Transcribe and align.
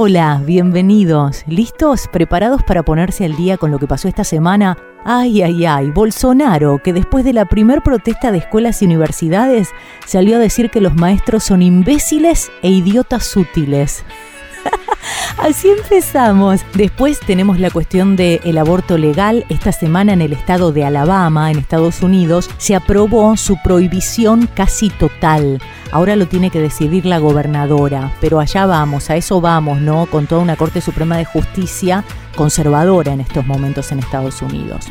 Hola, 0.00 0.40
bienvenidos. 0.46 1.42
¿Listos? 1.48 2.06
¿Preparados 2.06 2.62
para 2.62 2.84
ponerse 2.84 3.24
al 3.24 3.34
día 3.34 3.56
con 3.56 3.72
lo 3.72 3.80
que 3.80 3.88
pasó 3.88 4.06
esta 4.06 4.22
semana? 4.22 4.78
Ay, 5.04 5.42
ay, 5.42 5.66
ay, 5.66 5.90
Bolsonaro, 5.90 6.80
que 6.84 6.92
después 6.92 7.24
de 7.24 7.32
la 7.32 7.46
primer 7.46 7.82
protesta 7.82 8.30
de 8.30 8.38
escuelas 8.38 8.80
y 8.80 8.84
universidades 8.84 9.70
salió 10.06 10.36
a 10.36 10.38
decir 10.38 10.70
que 10.70 10.80
los 10.80 10.94
maestros 10.94 11.42
son 11.42 11.62
imbéciles 11.62 12.52
e 12.62 12.70
idiotas 12.70 13.36
útiles. 13.36 14.04
Así 15.38 15.68
empezamos. 15.68 16.62
Después 16.74 17.20
tenemos 17.20 17.58
la 17.58 17.70
cuestión 17.70 18.16
del 18.16 18.58
aborto 18.58 18.98
legal. 18.98 19.44
Esta 19.48 19.72
semana 19.72 20.12
en 20.12 20.20
el 20.20 20.32
estado 20.32 20.72
de 20.72 20.84
Alabama, 20.84 21.50
en 21.50 21.58
Estados 21.58 22.02
Unidos, 22.02 22.50
se 22.58 22.74
aprobó 22.74 23.36
su 23.36 23.56
prohibición 23.62 24.48
casi 24.54 24.90
total. 24.90 25.60
Ahora 25.92 26.16
lo 26.16 26.26
tiene 26.26 26.50
que 26.50 26.60
decidir 26.60 27.06
la 27.06 27.18
gobernadora, 27.18 28.12
pero 28.20 28.40
allá 28.40 28.66
vamos, 28.66 29.10
a 29.10 29.16
eso 29.16 29.40
vamos, 29.40 29.80
¿no? 29.80 30.06
Con 30.06 30.26
toda 30.26 30.42
una 30.42 30.56
Corte 30.56 30.80
Suprema 30.80 31.16
de 31.16 31.24
Justicia 31.24 32.04
conservadora 32.36 33.12
en 33.12 33.20
estos 33.20 33.46
momentos 33.46 33.90
en 33.92 34.00
Estados 34.00 34.42
Unidos. 34.42 34.86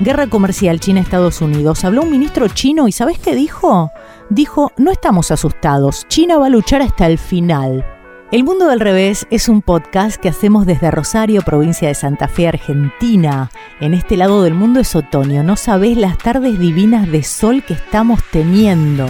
Guerra 0.00 0.26
comercial 0.26 0.80
China-Estados 0.80 1.40
Unidos. 1.40 1.84
Habló 1.84 2.02
un 2.02 2.10
ministro 2.10 2.48
chino 2.48 2.88
y 2.88 2.92
¿sabes 2.92 3.18
qué 3.18 3.34
dijo? 3.34 3.92
Dijo, 4.30 4.72
no 4.76 4.90
estamos 4.90 5.30
asustados, 5.30 6.06
China 6.08 6.38
va 6.38 6.46
a 6.46 6.50
luchar 6.50 6.82
hasta 6.82 7.06
el 7.06 7.18
final. 7.18 7.84
El 8.32 8.44
Mundo 8.44 8.66
del 8.68 8.80
Revés 8.80 9.26
es 9.28 9.50
un 9.50 9.60
podcast 9.60 10.18
que 10.18 10.30
hacemos 10.30 10.64
desde 10.64 10.90
Rosario, 10.90 11.42
provincia 11.42 11.88
de 11.88 11.94
Santa 11.94 12.28
Fe, 12.28 12.48
Argentina. 12.48 13.50
En 13.78 13.92
este 13.92 14.16
lado 14.16 14.42
del 14.42 14.54
mundo 14.54 14.80
es 14.80 14.96
otoño, 14.96 15.42
no 15.42 15.54
sabés 15.54 15.98
las 15.98 16.16
tardes 16.16 16.58
divinas 16.58 17.12
de 17.12 17.24
sol 17.24 17.62
que 17.62 17.74
estamos 17.74 18.20
teniendo. 18.30 19.06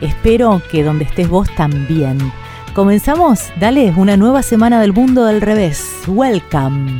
Espero 0.00 0.62
que 0.70 0.82
donde 0.82 1.04
estés 1.04 1.28
vos 1.28 1.54
también. 1.54 2.16
Comenzamos, 2.72 3.40
dale, 3.60 3.92
una 3.94 4.16
nueva 4.16 4.42
semana 4.42 4.80
del 4.80 4.94
Mundo 4.94 5.26
del 5.26 5.42
Revés. 5.42 5.84
Welcome. 6.06 6.96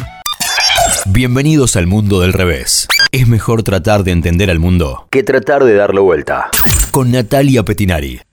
Bienvenidos 1.07 1.76
al 1.76 1.87
Mundo 1.87 2.20
del 2.20 2.35
Revés. 2.35 2.87
Es 3.13 3.29
mejor 3.29 3.63
tratar 3.63 4.04
de 4.04 4.10
entender 4.10 4.51
al 4.51 4.59
mundo 4.59 5.09
que 5.10 5.23
tratar 5.23 5.65
de 5.65 5.73
darle 5.73 6.01
vuelta. 6.01 6.51
Con 6.91 7.13
Natalia 7.13 7.63
Petinari. 7.63 8.26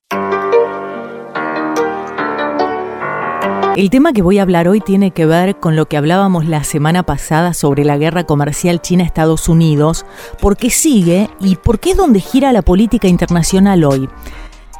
El 3.76 3.90
tema 3.90 4.14
que 4.14 4.22
voy 4.22 4.38
a 4.38 4.44
hablar 4.44 4.68
hoy 4.68 4.82
tiene 4.82 5.10
que 5.10 5.26
ver 5.26 5.60
con 5.60 5.76
lo 5.76 5.88
que 5.88 5.98
hablábamos 5.98 6.46
la 6.46 6.64
semana 6.64 7.02
pasada 7.02 7.56
sobre 7.56 7.84
la 7.84 7.98
guerra 7.98 8.24
comercial 8.24 8.80
China-Estados 8.80 9.50
Unidos, 9.50 10.06
por 10.40 10.58
qué 10.58 10.70
sigue 10.70 11.28
y 11.40 11.56
por 11.56 11.80
qué 11.80 11.92
es 11.92 11.98
donde 11.98 12.20
gira 12.20 12.54
la 12.54 12.62
política 12.62 13.08
internacional 13.08 13.84
hoy. 13.84 14.08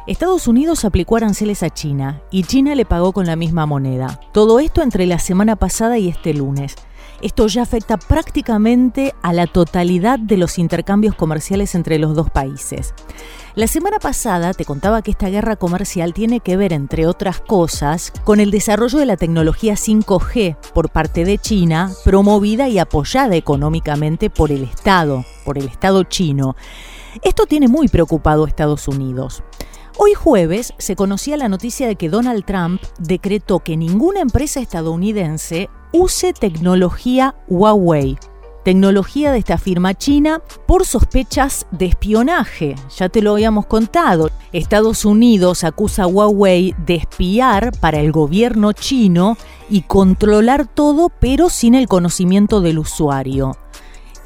Estados 0.06 0.46
Unidos 0.46 0.84
aplicó 0.84 1.16
aranceles 1.16 1.64
a 1.64 1.70
China 1.70 2.22
y 2.30 2.44
China 2.44 2.76
le 2.76 2.84
pagó 2.84 3.12
con 3.12 3.26
la 3.26 3.34
misma 3.34 3.66
moneda. 3.66 4.20
Todo 4.32 4.60
esto 4.60 4.80
entre 4.80 5.06
la 5.06 5.18
semana 5.18 5.56
pasada 5.56 5.98
y 5.98 6.08
este 6.08 6.32
lunes. 6.32 6.76
Esto 7.20 7.48
ya 7.48 7.62
afecta 7.62 7.96
prácticamente 7.96 9.12
a 9.22 9.32
la 9.32 9.48
totalidad 9.48 10.20
de 10.20 10.36
los 10.36 10.56
intercambios 10.56 11.16
comerciales 11.16 11.74
entre 11.74 11.98
los 11.98 12.14
dos 12.14 12.30
países. 12.30 12.94
La 13.56 13.68
semana 13.68 14.00
pasada 14.00 14.52
te 14.52 14.64
contaba 14.64 15.00
que 15.00 15.12
esta 15.12 15.28
guerra 15.28 15.54
comercial 15.54 16.12
tiene 16.12 16.40
que 16.40 16.56
ver, 16.56 16.72
entre 16.72 17.06
otras 17.06 17.40
cosas, 17.40 18.12
con 18.24 18.40
el 18.40 18.50
desarrollo 18.50 18.98
de 18.98 19.06
la 19.06 19.16
tecnología 19.16 19.74
5G 19.74 20.56
por 20.74 20.90
parte 20.90 21.24
de 21.24 21.38
China, 21.38 21.92
promovida 22.04 22.68
y 22.68 22.80
apoyada 22.80 23.36
económicamente 23.36 24.28
por 24.28 24.50
el 24.50 24.64
Estado, 24.64 25.24
por 25.44 25.56
el 25.56 25.68
Estado 25.68 26.02
chino. 26.02 26.56
Esto 27.22 27.46
tiene 27.46 27.68
muy 27.68 27.86
preocupado 27.86 28.44
a 28.44 28.48
Estados 28.48 28.88
Unidos. 28.88 29.44
Hoy 29.98 30.14
jueves 30.14 30.74
se 30.78 30.96
conocía 30.96 31.36
la 31.36 31.48
noticia 31.48 31.86
de 31.86 31.94
que 31.94 32.08
Donald 32.08 32.44
Trump 32.44 32.82
decretó 32.98 33.60
que 33.60 33.76
ninguna 33.76 34.18
empresa 34.18 34.58
estadounidense 34.58 35.70
use 35.92 36.32
tecnología 36.32 37.36
Huawei 37.46 38.18
tecnología 38.64 39.30
de 39.30 39.38
esta 39.38 39.58
firma 39.58 39.94
china 39.94 40.42
por 40.66 40.84
sospechas 40.84 41.66
de 41.70 41.86
espionaje. 41.86 42.74
Ya 42.96 43.08
te 43.08 43.22
lo 43.22 43.32
habíamos 43.32 43.66
contado. 43.66 44.30
Estados 44.52 45.04
Unidos 45.04 45.62
acusa 45.62 46.04
a 46.04 46.06
Huawei 46.06 46.74
de 46.84 46.96
espiar 46.96 47.72
para 47.78 48.00
el 48.00 48.10
gobierno 48.10 48.72
chino 48.72 49.36
y 49.70 49.82
controlar 49.82 50.66
todo 50.66 51.10
pero 51.20 51.50
sin 51.50 51.74
el 51.74 51.86
conocimiento 51.86 52.60
del 52.60 52.78
usuario 52.78 53.56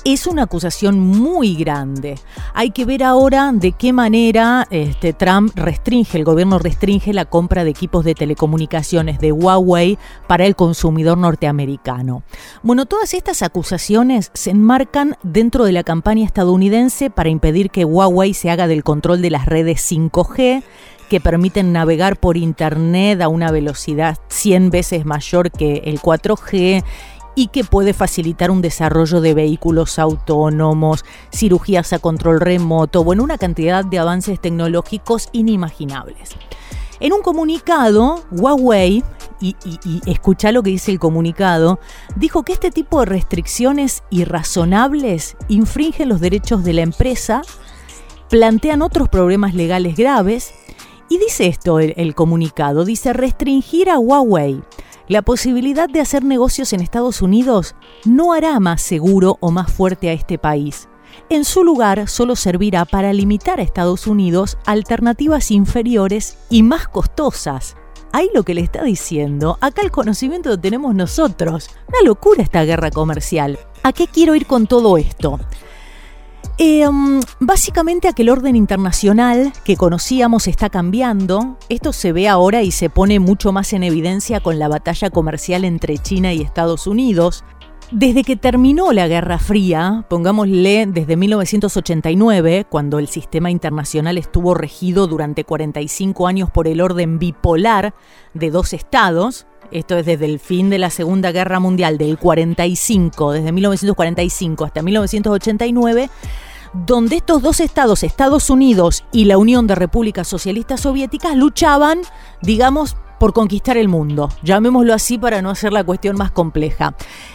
es 0.04 0.26
una 0.26 0.44
acusación 0.44 1.00
muy 1.00 1.54
grande. 1.54 2.18
Hay 2.54 2.70
que 2.70 2.84
ver 2.84 3.02
ahora 3.02 3.50
de 3.52 3.72
qué 3.72 3.92
manera 3.92 4.66
este, 4.70 5.12
Trump 5.12 5.52
restringe, 5.56 6.16
el 6.16 6.24
gobierno 6.24 6.58
restringe 6.58 7.12
la 7.12 7.24
compra 7.24 7.64
de 7.64 7.70
equipos 7.70 8.04
de 8.04 8.14
telecomunicaciones 8.14 9.18
de 9.18 9.32
Huawei 9.32 9.98
para 10.26 10.46
el 10.46 10.56
consumidor 10.56 11.18
norteamericano. 11.18 12.22
Bueno, 12.62 12.86
todas 12.86 13.14
estas 13.14 13.42
acusaciones 13.42 14.30
se 14.34 14.50
enmarcan 14.50 15.16
dentro 15.22 15.64
de 15.64 15.72
la 15.72 15.84
campaña 15.84 16.24
estadounidense 16.24 17.10
para 17.10 17.28
impedir 17.28 17.70
que 17.70 17.84
Huawei 17.84 18.34
se 18.34 18.50
haga 18.50 18.66
del 18.66 18.84
control 18.84 19.22
de 19.22 19.30
las 19.30 19.46
redes 19.46 19.90
5G 19.90 20.62
que 21.08 21.20
permiten 21.20 21.72
navegar 21.72 22.18
por 22.18 22.36
Internet 22.36 23.20
a 23.22 23.28
una 23.28 23.50
velocidad 23.50 24.18
100 24.28 24.70
veces 24.70 25.06
mayor 25.06 25.50
que 25.50 25.82
el 25.86 26.00
4G 26.00 26.84
y 27.38 27.46
que 27.46 27.62
puede 27.62 27.92
facilitar 27.92 28.50
un 28.50 28.62
desarrollo 28.62 29.20
de 29.20 29.32
vehículos 29.32 30.00
autónomos, 30.00 31.04
cirugías 31.32 31.92
a 31.92 32.00
control 32.00 32.40
remoto, 32.40 33.04
bueno, 33.04 33.22
una 33.22 33.38
cantidad 33.38 33.84
de 33.84 34.00
avances 34.00 34.40
tecnológicos 34.40 35.28
inimaginables. 35.30 36.30
En 36.98 37.12
un 37.12 37.22
comunicado, 37.22 38.24
Huawei, 38.32 39.04
y, 39.40 39.54
escucha 40.06 40.50
lo 40.50 40.64
que 40.64 40.70
dice 40.70 40.90
el 40.90 40.98
comunicado, 40.98 41.78
dijo 42.16 42.42
que 42.42 42.54
este 42.54 42.72
tipo 42.72 42.98
de 42.98 43.06
restricciones 43.06 44.02
irrazonables 44.10 45.36
infringen 45.46 46.08
los 46.08 46.20
derechos 46.20 46.64
de 46.64 46.72
la 46.72 46.82
empresa, 46.82 47.42
plantean 48.28 48.82
otros 48.82 49.08
problemas 49.08 49.54
legales 49.54 49.94
graves, 49.94 50.52
y 51.08 51.18
dice 51.18 51.46
esto 51.46 51.78
el 51.78 52.14
comunicado, 52.16 52.84
dice 52.84 53.12
restringir 53.12 53.90
a 53.90 54.00
Huawei 54.00 54.60
la 55.08 55.22
posibilidad 55.22 55.88
de 55.88 56.00
hacer 56.00 56.22
negocios 56.22 56.72
en 56.72 56.80
Estados 56.80 57.22
Unidos 57.22 57.74
no 58.04 58.34
hará 58.34 58.60
más 58.60 58.82
seguro 58.82 59.38
o 59.40 59.50
más 59.50 59.72
fuerte 59.72 60.10
a 60.10 60.12
este 60.12 60.38
país. 60.38 60.88
En 61.30 61.44
su 61.44 61.64
lugar, 61.64 62.08
solo 62.08 62.36
servirá 62.36 62.84
para 62.84 63.12
limitar 63.12 63.58
a 63.58 63.62
Estados 63.62 64.06
Unidos 64.06 64.58
alternativas 64.66 65.50
inferiores 65.50 66.38
y 66.50 66.62
más 66.62 66.88
costosas. 66.88 67.76
Ahí 68.12 68.30
lo 68.34 68.42
que 68.42 68.54
le 68.54 68.60
está 68.62 68.82
diciendo, 68.82 69.58
acá 69.60 69.82
el 69.82 69.90
conocimiento 69.90 70.50
lo 70.50 70.60
tenemos 70.60 70.94
nosotros. 70.94 71.70
Una 71.88 72.02
locura 72.04 72.42
esta 72.42 72.64
guerra 72.64 72.90
comercial. 72.90 73.58
¿A 73.82 73.92
qué 73.92 74.06
quiero 74.06 74.34
ir 74.34 74.46
con 74.46 74.66
todo 74.66 74.96
esto? 74.98 75.40
Em, 76.60 77.20
básicamente 77.38 78.08
aquel 78.08 78.30
orden 78.30 78.56
internacional 78.56 79.52
que 79.62 79.76
conocíamos 79.76 80.48
está 80.48 80.68
cambiando. 80.68 81.56
Esto 81.68 81.92
se 81.92 82.10
ve 82.10 82.26
ahora 82.28 82.64
y 82.64 82.72
se 82.72 82.90
pone 82.90 83.20
mucho 83.20 83.52
más 83.52 83.72
en 83.72 83.84
evidencia 83.84 84.40
con 84.40 84.58
la 84.58 84.66
batalla 84.66 85.08
comercial 85.10 85.64
entre 85.64 85.98
China 85.98 86.32
y 86.32 86.42
Estados 86.42 86.88
Unidos. 86.88 87.44
Desde 87.92 88.24
que 88.24 88.34
terminó 88.36 88.92
la 88.92 89.06
Guerra 89.06 89.38
Fría, 89.38 90.04
pongámosle 90.10 90.86
desde 90.86 91.16
1989, 91.16 92.66
cuando 92.68 92.98
el 92.98 93.06
sistema 93.06 93.52
internacional 93.52 94.18
estuvo 94.18 94.52
regido 94.52 95.06
durante 95.06 95.44
45 95.44 96.26
años 96.26 96.50
por 96.50 96.66
el 96.66 96.80
orden 96.80 97.20
bipolar 97.20 97.94
de 98.34 98.50
dos 98.50 98.72
estados, 98.72 99.46
esto 99.70 99.96
es 99.96 100.06
desde 100.06 100.24
el 100.24 100.38
fin 100.38 100.70
de 100.70 100.78
la 100.78 100.90
Segunda 100.90 101.30
Guerra 101.30 101.60
Mundial 101.60 101.98
del 101.98 102.18
45, 102.18 103.32
desde 103.32 103.52
1945 103.52 104.64
hasta 104.64 104.82
1989, 104.82 106.10
donde 106.72 107.16
estos 107.16 107.42
dos 107.42 107.60
estados, 107.60 108.02
Estados 108.02 108.50
Unidos 108.50 109.04
y 109.12 109.24
la 109.24 109.38
Unión 109.38 109.66
de 109.66 109.74
Repúblicas 109.74 110.28
Socialistas 110.28 110.80
Soviéticas, 110.80 111.36
luchaban, 111.36 112.00
digamos, 112.42 112.96
por 113.18 113.32
conquistar 113.32 113.76
el 113.76 113.88
mundo. 113.88 114.28
Llamémoslo 114.42 114.94
así 114.94 115.18
para 115.18 115.42
no 115.42 115.50
hacer 115.50 115.72
la 115.72 115.84
cuestión 115.84 116.16
más 116.16 116.30
compleja. 116.30 116.94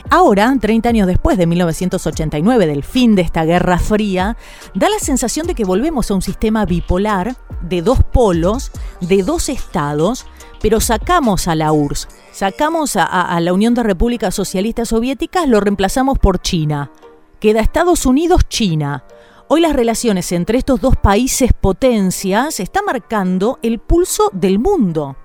Ahora, 0.10 0.56
30 0.60 0.90
años 0.90 1.08
después 1.08 1.38
de 1.38 1.46
1989, 1.46 2.68
del 2.68 2.84
fin 2.84 3.16
de 3.16 3.22
esta 3.22 3.44
Guerra 3.44 3.78
Fría, 3.80 4.38
da 4.74 4.90
la 4.90 5.00
sensación 5.00 5.46
de 5.48 5.56
que 5.56 5.66
volvemos 5.66 6.10
a 6.10 6.16
un 6.16 6.22
sistema 6.22 6.66
bipolar 6.66 7.36
de 7.62 7.82
dos 7.82 8.04
polos, 8.04 8.72
de 9.02 9.24
dos 9.24 9.50
estados, 9.50 10.26
pero 10.62 10.80
sacamos 10.80 11.48
a 11.48 11.56
la 11.56 11.74
URSS, 11.74 12.08
sacamos 12.32 12.96
a, 12.96 13.04
a 13.04 13.40
la 13.42 13.54
Unión 13.54 13.74
de 13.74 13.84
Repúblicas 13.84 14.34
Socialistas 14.34 14.90
Soviéticas, 14.90 15.48
lo 15.48 15.60
reemplazamos 15.60 16.20
por 16.20 16.42
China. 16.42 16.92
Queda 17.40 17.60
Estados 17.60 18.06
Unidos-China. 18.06 19.04
Hoy 19.50 19.60
las 19.60 19.74
relaciones 19.74 20.32
entre 20.32 20.58
estos 20.58 20.80
dos 20.80 20.96
países 20.96 21.52
potencias 21.54 22.60
están 22.62 22.86
marcando 22.86 23.60
el 23.62 23.80
pulso 23.80 24.30
del 24.32 24.58
mundo. 24.58 25.18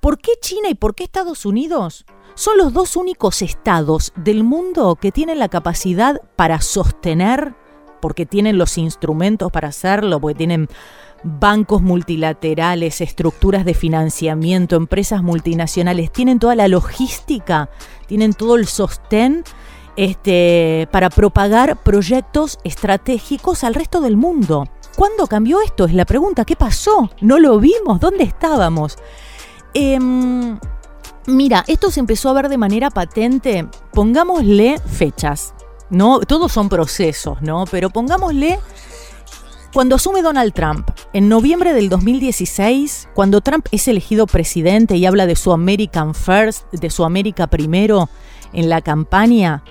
¿Por 0.00 0.18
qué 0.18 0.32
China 0.40 0.70
y 0.70 0.74
por 0.74 0.94
qué 0.94 1.04
Estados 1.04 1.44
Unidos? 1.44 2.06
Son 2.34 2.56
los 2.56 2.72
dos 2.72 2.96
únicos 2.96 3.42
estados 3.42 4.12
del 4.16 4.42
mundo 4.42 4.96
que 4.96 5.12
tienen 5.12 5.38
la 5.38 5.48
capacidad 5.48 6.20
para 6.34 6.62
sostener, 6.62 7.54
porque 8.00 8.24
tienen 8.24 8.56
los 8.56 8.78
instrumentos 8.78 9.52
para 9.52 9.68
hacerlo, 9.68 10.18
porque 10.18 10.38
tienen 10.38 10.68
bancos 11.22 11.82
multilaterales, 11.82 13.02
estructuras 13.02 13.66
de 13.66 13.74
financiamiento, 13.74 14.76
empresas 14.76 15.22
multinacionales, 15.22 16.10
tienen 16.10 16.38
toda 16.38 16.56
la 16.56 16.68
logística, 16.68 17.68
tienen 18.06 18.32
todo 18.32 18.56
el 18.56 18.66
sostén 18.66 19.44
este, 19.96 20.88
para 20.90 21.10
propagar 21.10 21.82
proyectos 21.82 22.58
estratégicos 22.64 23.64
al 23.64 23.74
resto 23.74 24.00
del 24.00 24.16
mundo. 24.16 24.68
¿Cuándo 24.96 25.26
cambió 25.26 25.60
esto? 25.62 25.86
Es 25.86 25.94
la 25.94 26.04
pregunta. 26.04 26.44
¿Qué 26.44 26.56
pasó? 26.56 27.10
¿No 27.20 27.38
lo 27.38 27.58
vimos? 27.58 28.00
¿Dónde 28.00 28.24
estábamos? 28.24 28.96
Em, 29.74 30.58
mira, 31.26 31.64
esto 31.66 31.90
se 31.90 32.00
empezó 32.00 32.28
a 32.28 32.34
ver 32.34 32.48
de 32.48 32.58
manera 32.58 32.90
patente. 32.90 33.66
Pongámosle 33.92 34.78
fechas. 34.80 35.54
¿no? 35.92 36.20
Todos 36.20 36.50
son 36.50 36.68
procesos, 36.68 37.40
¿no? 37.42 37.66
Pero 37.70 37.90
pongámosle 37.90 38.58
cuando 39.72 39.96
asume 39.96 40.22
Donald 40.22 40.52
Trump, 40.52 40.88
en 41.12 41.28
noviembre 41.28 41.72
del 41.72 41.88
2016, 41.88 43.08
cuando 43.14 43.40
Trump 43.40 43.66
es 43.70 43.88
elegido 43.88 44.26
presidente 44.26 44.96
y 44.96 45.06
habla 45.06 45.26
de 45.26 45.36
su 45.36 45.52
American 45.52 46.14
First, 46.14 46.70
de 46.72 46.90
su 46.90 47.04
América 47.04 47.46
primero 47.46 48.08
en 48.52 48.68
la 48.68 48.80
campaña, 48.80 49.62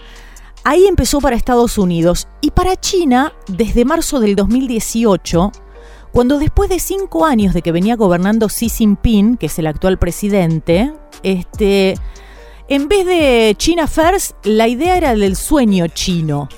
ahí 0.64 0.86
empezó 0.86 1.20
para 1.20 1.36
Estados 1.36 1.78
Unidos 1.78 2.28
y 2.42 2.52
para 2.52 2.76
China 2.76 3.34
desde 3.48 3.86
marzo 3.86 4.20
del 4.20 4.36
2018, 4.36 5.52
cuando 6.12 6.40
después 6.40 6.70
de 6.70 6.80
cinco 6.80 7.26
años 7.26 7.54
de 7.54 7.62
que 7.62 7.72
venía 7.72 7.96
gobernando 7.96 8.48
Xi 8.48 8.70
Jinping, 8.70 9.38
que 9.38 9.46
es 9.46 9.60
el 9.60 9.68
actual 9.68 9.98
presidente, 9.98 10.94
este, 11.24 11.96
en 12.68 12.88
vez 12.88 13.06
de 13.06 13.56
China 13.58 13.88
First, 13.88 14.46
la 14.46 14.68
idea 14.68 14.98
era 14.98 15.16
del 15.16 15.36
sueño 15.36 15.88
chino. 15.88 16.50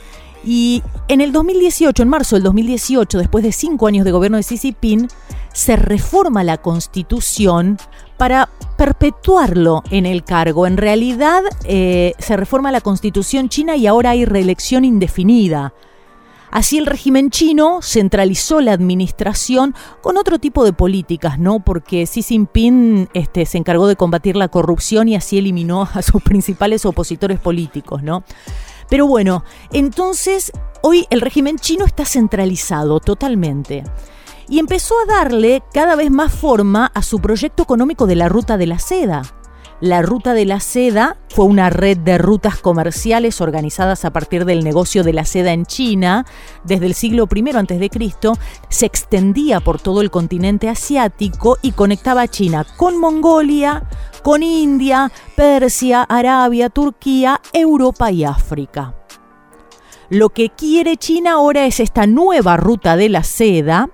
Y 0.45 0.83
en 1.07 1.21
el 1.21 1.31
2018, 1.31 2.03
en 2.03 2.09
marzo 2.09 2.35
del 2.35 2.43
2018, 2.43 3.17
después 3.17 3.43
de 3.43 3.51
cinco 3.51 3.87
años 3.87 4.05
de 4.05 4.11
gobierno 4.11 4.37
de 4.37 4.43
Xi 4.43 4.57
Jinping, 4.57 5.07
se 5.53 5.75
reforma 5.75 6.43
la 6.43 6.57
constitución 6.57 7.77
para 8.17 8.49
perpetuarlo 8.77 9.83
en 9.91 10.05
el 10.05 10.23
cargo. 10.23 10.67
En 10.67 10.77
realidad, 10.77 11.41
eh, 11.65 12.13
se 12.19 12.37
reforma 12.37 12.71
la 12.71 12.81
constitución 12.81 13.49
china 13.49 13.75
y 13.75 13.87
ahora 13.87 14.11
hay 14.11 14.25
reelección 14.25 14.85
indefinida. 14.85 15.73
Así 16.53 16.77
el 16.77 16.85
régimen 16.85 17.31
chino 17.31 17.81
centralizó 17.81 18.61
la 18.61 18.73
administración 18.73 19.73
con 20.01 20.17
otro 20.17 20.37
tipo 20.37 20.63
de 20.63 20.71
políticas, 20.71 21.39
¿no? 21.39 21.61
Porque 21.61 22.05
Xi 22.05 22.21
Jinping 22.21 23.09
este, 23.15 23.47
se 23.47 23.57
encargó 23.57 23.87
de 23.87 23.95
combatir 23.95 24.35
la 24.35 24.49
corrupción 24.49 25.07
y 25.07 25.15
así 25.15 25.39
eliminó 25.39 25.89
a 25.91 26.03
sus 26.03 26.21
principales 26.23 26.85
opositores 26.85 27.39
políticos, 27.39 28.03
¿no? 28.03 28.23
Pero 28.87 29.07
bueno, 29.07 29.43
entonces 29.71 30.51
hoy 30.83 31.07
el 31.09 31.21
régimen 31.21 31.57
chino 31.57 31.85
está 31.85 32.05
centralizado 32.05 32.99
totalmente. 32.99 33.83
Y 34.49 34.59
empezó 34.59 34.95
a 34.99 35.05
darle 35.05 35.63
cada 35.73 35.95
vez 35.95 36.11
más 36.11 36.33
forma 36.33 36.91
a 36.93 37.01
su 37.01 37.19
proyecto 37.19 37.63
económico 37.63 38.05
de 38.07 38.15
la 38.15 38.29
Ruta 38.29 38.57
de 38.57 38.67
la 38.67 38.79
Seda. 38.79 39.23
La 39.83 40.01
Ruta 40.01 40.33
de 40.33 40.45
la 40.45 40.61
Seda 40.61 41.17
fue 41.27 41.43
una 41.43 41.69
red 41.69 41.97
de 41.97 42.17
rutas 42.17 42.57
comerciales 42.57 43.41
organizadas 43.41 44.05
a 44.05 44.13
partir 44.13 44.45
del 44.45 44.63
negocio 44.63 45.03
de 45.03 45.11
la 45.11 45.25
seda 45.25 45.51
en 45.51 45.65
China. 45.65 46.25
Desde 46.63 46.85
el 46.85 46.93
siglo 46.93 47.27
I 47.33 47.49
a.C. 47.49 47.89
se 48.69 48.85
extendía 48.85 49.59
por 49.59 49.81
todo 49.81 49.99
el 49.99 50.09
continente 50.09 50.69
asiático 50.69 51.57
y 51.61 51.73
conectaba 51.73 52.21
a 52.21 52.27
China 52.29 52.65
con 52.77 52.97
Mongolia, 52.97 53.83
con 54.23 54.41
India, 54.41 55.11
Persia, 55.35 56.03
Arabia, 56.03 56.69
Turquía, 56.69 57.41
Europa 57.51 58.09
y 58.09 58.23
África. 58.23 58.95
Lo 60.09 60.29
que 60.29 60.49
quiere 60.49 60.95
China 60.95 61.33
ahora 61.33 61.65
es 61.65 61.79
esta 61.79 62.07
nueva 62.07 62.55
ruta 62.55 62.95
de 62.95 63.09
la 63.09 63.23
seda. 63.23 63.89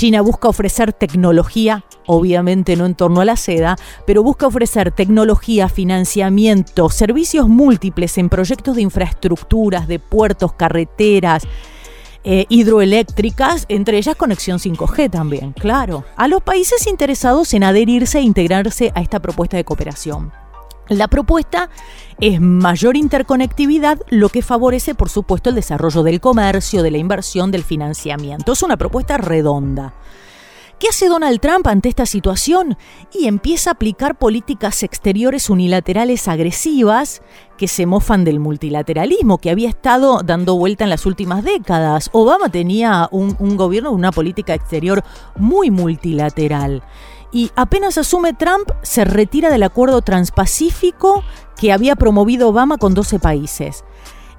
China 0.00 0.22
busca 0.22 0.48
ofrecer 0.48 0.94
tecnología, 0.94 1.84
obviamente 2.06 2.74
no 2.74 2.86
en 2.86 2.94
torno 2.94 3.20
a 3.20 3.26
la 3.26 3.36
seda, 3.36 3.76
pero 4.06 4.22
busca 4.22 4.46
ofrecer 4.46 4.92
tecnología, 4.92 5.68
financiamiento, 5.68 6.88
servicios 6.88 7.50
múltiples 7.50 8.16
en 8.16 8.30
proyectos 8.30 8.76
de 8.76 8.80
infraestructuras, 8.80 9.86
de 9.88 9.98
puertos, 9.98 10.54
carreteras, 10.54 11.42
eh, 12.24 12.46
hidroeléctricas, 12.48 13.66
entre 13.68 13.98
ellas 13.98 14.16
conexión 14.16 14.58
5G 14.58 15.10
también, 15.10 15.52
claro, 15.52 16.06
a 16.16 16.28
los 16.28 16.42
países 16.42 16.86
interesados 16.86 17.52
en 17.52 17.64
adherirse 17.64 18.20
e 18.20 18.22
integrarse 18.22 18.92
a 18.94 19.02
esta 19.02 19.20
propuesta 19.20 19.58
de 19.58 19.64
cooperación. 19.64 20.32
La 20.90 21.06
propuesta 21.06 21.70
es 22.18 22.40
mayor 22.40 22.96
interconectividad, 22.96 24.00
lo 24.08 24.28
que 24.28 24.42
favorece, 24.42 24.96
por 24.96 25.08
supuesto, 25.08 25.48
el 25.48 25.54
desarrollo 25.54 26.02
del 26.02 26.20
comercio, 26.20 26.82
de 26.82 26.90
la 26.90 26.98
inversión, 26.98 27.52
del 27.52 27.62
financiamiento. 27.62 28.52
Es 28.52 28.62
una 28.64 28.76
propuesta 28.76 29.16
redonda. 29.16 29.94
¿Qué 30.80 30.88
hace 30.88 31.06
Donald 31.06 31.38
Trump 31.38 31.68
ante 31.68 31.88
esta 31.88 32.06
situación? 32.06 32.76
Y 33.12 33.28
empieza 33.28 33.70
a 33.70 33.74
aplicar 33.74 34.18
políticas 34.18 34.82
exteriores 34.82 35.48
unilaterales 35.48 36.26
agresivas 36.26 37.22
que 37.56 37.68
se 37.68 37.86
mofan 37.86 38.24
del 38.24 38.40
multilateralismo 38.40 39.38
que 39.38 39.50
había 39.50 39.68
estado 39.68 40.22
dando 40.24 40.56
vuelta 40.56 40.82
en 40.82 40.90
las 40.90 41.06
últimas 41.06 41.44
décadas. 41.44 42.10
Obama 42.12 42.48
tenía 42.48 43.08
un, 43.12 43.36
un 43.38 43.56
gobierno, 43.56 43.92
una 43.92 44.10
política 44.10 44.54
exterior 44.54 45.04
muy 45.36 45.70
multilateral. 45.70 46.82
Y 47.32 47.50
apenas 47.54 47.98
asume 47.98 48.32
Trump, 48.34 48.70
se 48.82 49.04
retira 49.04 49.50
del 49.50 49.62
acuerdo 49.62 50.02
transpacífico 50.02 51.22
que 51.56 51.72
había 51.72 51.96
promovido 51.96 52.48
Obama 52.48 52.78
con 52.78 52.94
12 52.94 53.18
países 53.18 53.84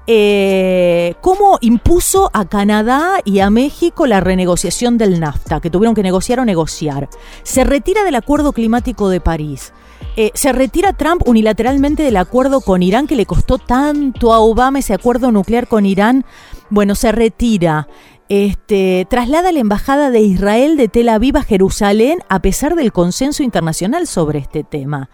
eh, 0.06 1.14
cómo 1.20 1.58
impuso 1.60 2.30
a 2.32 2.44
Canadá 2.46 3.20
y 3.24 3.38
a 3.38 3.50
México 3.50 4.06
la 4.06 4.20
renegociación 4.20 4.98
del 4.98 5.20
NAFTA, 5.20 5.60
que 5.60 5.70
tuvieron 5.70 5.94
que 5.94 6.02
negociar 6.02 6.40
o 6.40 6.44
negociar. 6.44 7.08
Se 7.44 7.64
retira 7.64 8.02
del 8.04 8.16
Acuerdo 8.16 8.52
Climático 8.52 9.08
de 9.08 9.20
París. 9.20 9.72
Eh, 10.16 10.30
se 10.34 10.52
retira 10.52 10.92
Trump 10.92 11.22
unilateralmente 11.26 12.02
del 12.02 12.18
acuerdo 12.18 12.60
con 12.60 12.82
Irán 12.82 13.06
que 13.06 13.16
le 13.16 13.24
costó 13.24 13.56
tanto 13.58 14.34
a 14.34 14.40
Obama 14.40 14.80
ese 14.80 14.92
acuerdo 14.92 15.30
nuclear 15.30 15.68
con 15.68 15.86
Irán. 15.86 16.24
Bueno, 16.68 16.94
se 16.94 17.12
retira. 17.12 17.88
Este, 18.34 19.06
traslada 19.10 19.52
la 19.52 19.60
embajada 19.60 20.10
de 20.10 20.22
Israel 20.22 20.78
de 20.78 20.88
Tel 20.88 21.10
Aviv 21.10 21.36
a 21.36 21.42
Jerusalén 21.42 22.20
a 22.30 22.40
pesar 22.40 22.76
del 22.76 22.90
consenso 22.90 23.42
internacional 23.42 24.06
sobre 24.06 24.38
este 24.38 24.64
tema. 24.64 25.10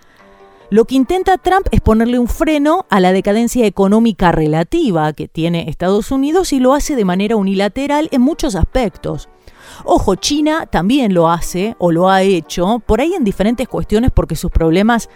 Lo 0.71 0.85
que 0.85 0.95
intenta 0.95 1.37
Trump 1.37 1.67
es 1.73 1.81
ponerle 1.81 2.21
un 2.21 2.29
freno 2.29 2.87
a 2.91 3.01
la 3.01 3.11
decadencia 3.11 3.67
económica 3.67 4.31
relativa 4.31 5.13
que 5.15 5.27
tiene 5.27 5.69
Estados 5.69 6.13
Unidos 6.13 6.53
y 6.53 6.61
lo 6.61 6.75
hace 6.75 6.95
de 6.95 7.05
manera 7.05 7.35
unilateral 7.35 8.09
en 8.13 8.21
muchos 8.21 8.55
aspectos. 8.55 9.29
Ojo, 9.85 10.15
China 10.15 10.67
también 10.67 11.13
lo 11.13 11.29
hace 11.29 11.75
o 11.81 11.91
lo 11.91 12.09
ha 12.11 12.23
hecho, 12.23 12.81
por 12.87 13.01
ahí 13.01 13.15
en 13.15 13.25
diferentes 13.25 13.67
cuestiones 13.67 14.13
porque 14.15 14.37
sus 14.37 14.53
problemas 14.53 15.09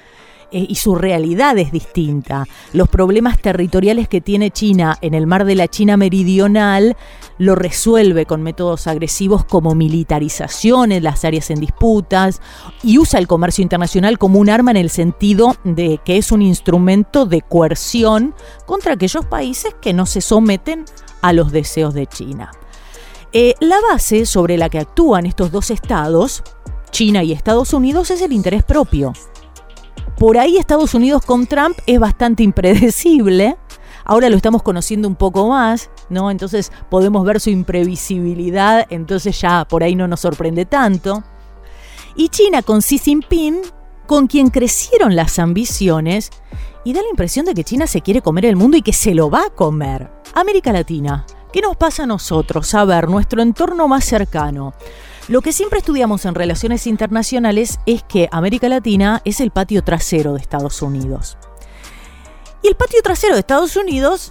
eh, 0.53 0.67
y 0.69 0.75
su 0.75 0.95
realidad 0.95 1.57
es 1.59 1.73
distinta. 1.73 2.47
Los 2.75 2.89
problemas 2.89 3.41
territoriales 3.41 4.07
que 4.07 4.21
tiene 4.21 4.51
China 4.51 4.99
en 5.01 5.15
el 5.15 5.27
mar 5.27 5.47
de 5.47 5.55
la 5.55 5.67
China 5.67 5.97
meridional 5.97 6.97
lo 7.39 7.55
resuelve 7.55 8.27
con 8.27 8.43
métodos 8.43 8.87
agresivos 8.87 9.47
como 9.47 9.75
militarización 9.75 10.93
en 10.93 11.05
las 11.05 11.25
áreas 11.25 11.51
en 11.51 11.59
disputas 11.59 12.43
y 12.83 12.99
usa 12.99 13.19
el 13.19 13.27
comercio 13.27 13.63
internacional 13.63 14.19
como 14.19 14.39
un 14.39 14.51
arma 14.51 14.71
en 14.73 14.77
el 14.77 14.91
sentido 14.91 15.57
de 15.65 15.99
que 16.05 16.19
es 16.19 16.31
un 16.31 16.43
instrumento 16.43 17.25
de 17.25 17.41
coerción 17.41 18.35
contra 18.67 18.93
aquellos 18.93 19.25
países 19.25 19.75
que 19.81 19.95
no 19.95 20.05
se 20.05 20.21
someten 20.21 20.85
a 21.23 21.33
los 21.33 21.51
deseos 21.51 21.95
de 21.95 22.07
China. 22.07 22.51
Eh, 23.33 23.55
la 23.61 23.81
base 23.81 24.27
sobre 24.27 24.59
la 24.59 24.69
que 24.69 24.79
actúan 24.79 25.25
estos 25.25 25.51
dos 25.51 25.71
estados, 25.71 26.43
China 26.91 27.23
y 27.23 27.33
Estados 27.33 27.73
Unidos, 27.73 28.11
es 28.11 28.21
el 28.21 28.35
interés 28.35 28.63
propio 28.63 29.15
por 30.19 30.39
ahí 30.39 30.57
Estados 30.57 30.95
Unidos 30.95 31.25
con 31.25 31.47
Trump 31.47 31.77
es 31.87 31.99
bastante 31.99 32.43
impredecible. 32.43 33.57
Ahora 34.05 34.29
lo 34.29 34.37
estamos 34.37 34.63
conociendo 34.63 35.09
un 35.09 35.15
poco 35.15 35.49
más, 35.49 35.91
¿no? 36.09 36.31
Entonces 36.31 36.73
podemos 36.91 37.25
ver 37.25 37.41
su 37.41 37.51
imprevisibilidad, 37.51 38.87
entonces 38.91 39.41
ya 39.41 39.65
por 39.65 39.83
ahí 39.83 39.95
no 39.95 40.09
nos 40.09 40.21
sorprende 40.21 40.65
tanto. 40.65 41.23
Y 42.17 42.29
China 42.29 42.63
con 42.63 42.81
Xi 42.81 42.99
Jinping, 42.99 43.63
con 44.07 44.27
quien 44.27 44.51
crecieron 44.51 45.17
las 45.17 45.39
ambiciones, 45.39 46.31
y 46.85 46.93
da 46.93 47.01
la 47.01 47.09
impresión 47.09 47.47
de 47.47 47.55
que 47.55 47.65
China 47.65 47.87
se 47.87 48.01
quiere 48.01 48.23
comer 48.23 48.47
el 48.47 48.57
mundo 48.57 48.77
y 48.77 48.83
que 48.83 48.93
se 48.93 49.15
lo 49.15 49.31
va 49.31 49.47
a 49.47 49.51
comer. 49.51 50.11
América 50.35 50.73
Latina, 50.73 51.25
¿qué 51.53 51.61
nos 51.61 51.77
pasa 51.77 52.03
a 52.03 52.07
nosotros? 52.07 52.75
A 52.75 52.85
ver, 52.85 53.09
nuestro 53.09 53.41
entorno 53.41 53.87
más 53.87 54.05
cercano. 54.05 54.75
Lo 55.29 55.41
que 55.41 55.53
siempre 55.53 55.79
estudiamos 55.79 56.25
en 56.25 56.35
relaciones 56.35 56.87
internacionales 56.89 57.79
es 57.87 58.03
que 58.03 58.29
América 58.33 58.69
Latina 58.69 59.23
es 59.25 59.41
el 59.41 59.53
patio 59.53 59.85
trasero 59.85 60.35
de 60.35 60.41
Estados 60.41 60.83
Unidos. 60.83 61.39
Y 62.61 62.69
el 62.69 62.75
patio 62.75 63.01
trasero 63.03 63.35
de 63.35 63.41
Estados 63.41 63.77
Unidos, 63.77 64.31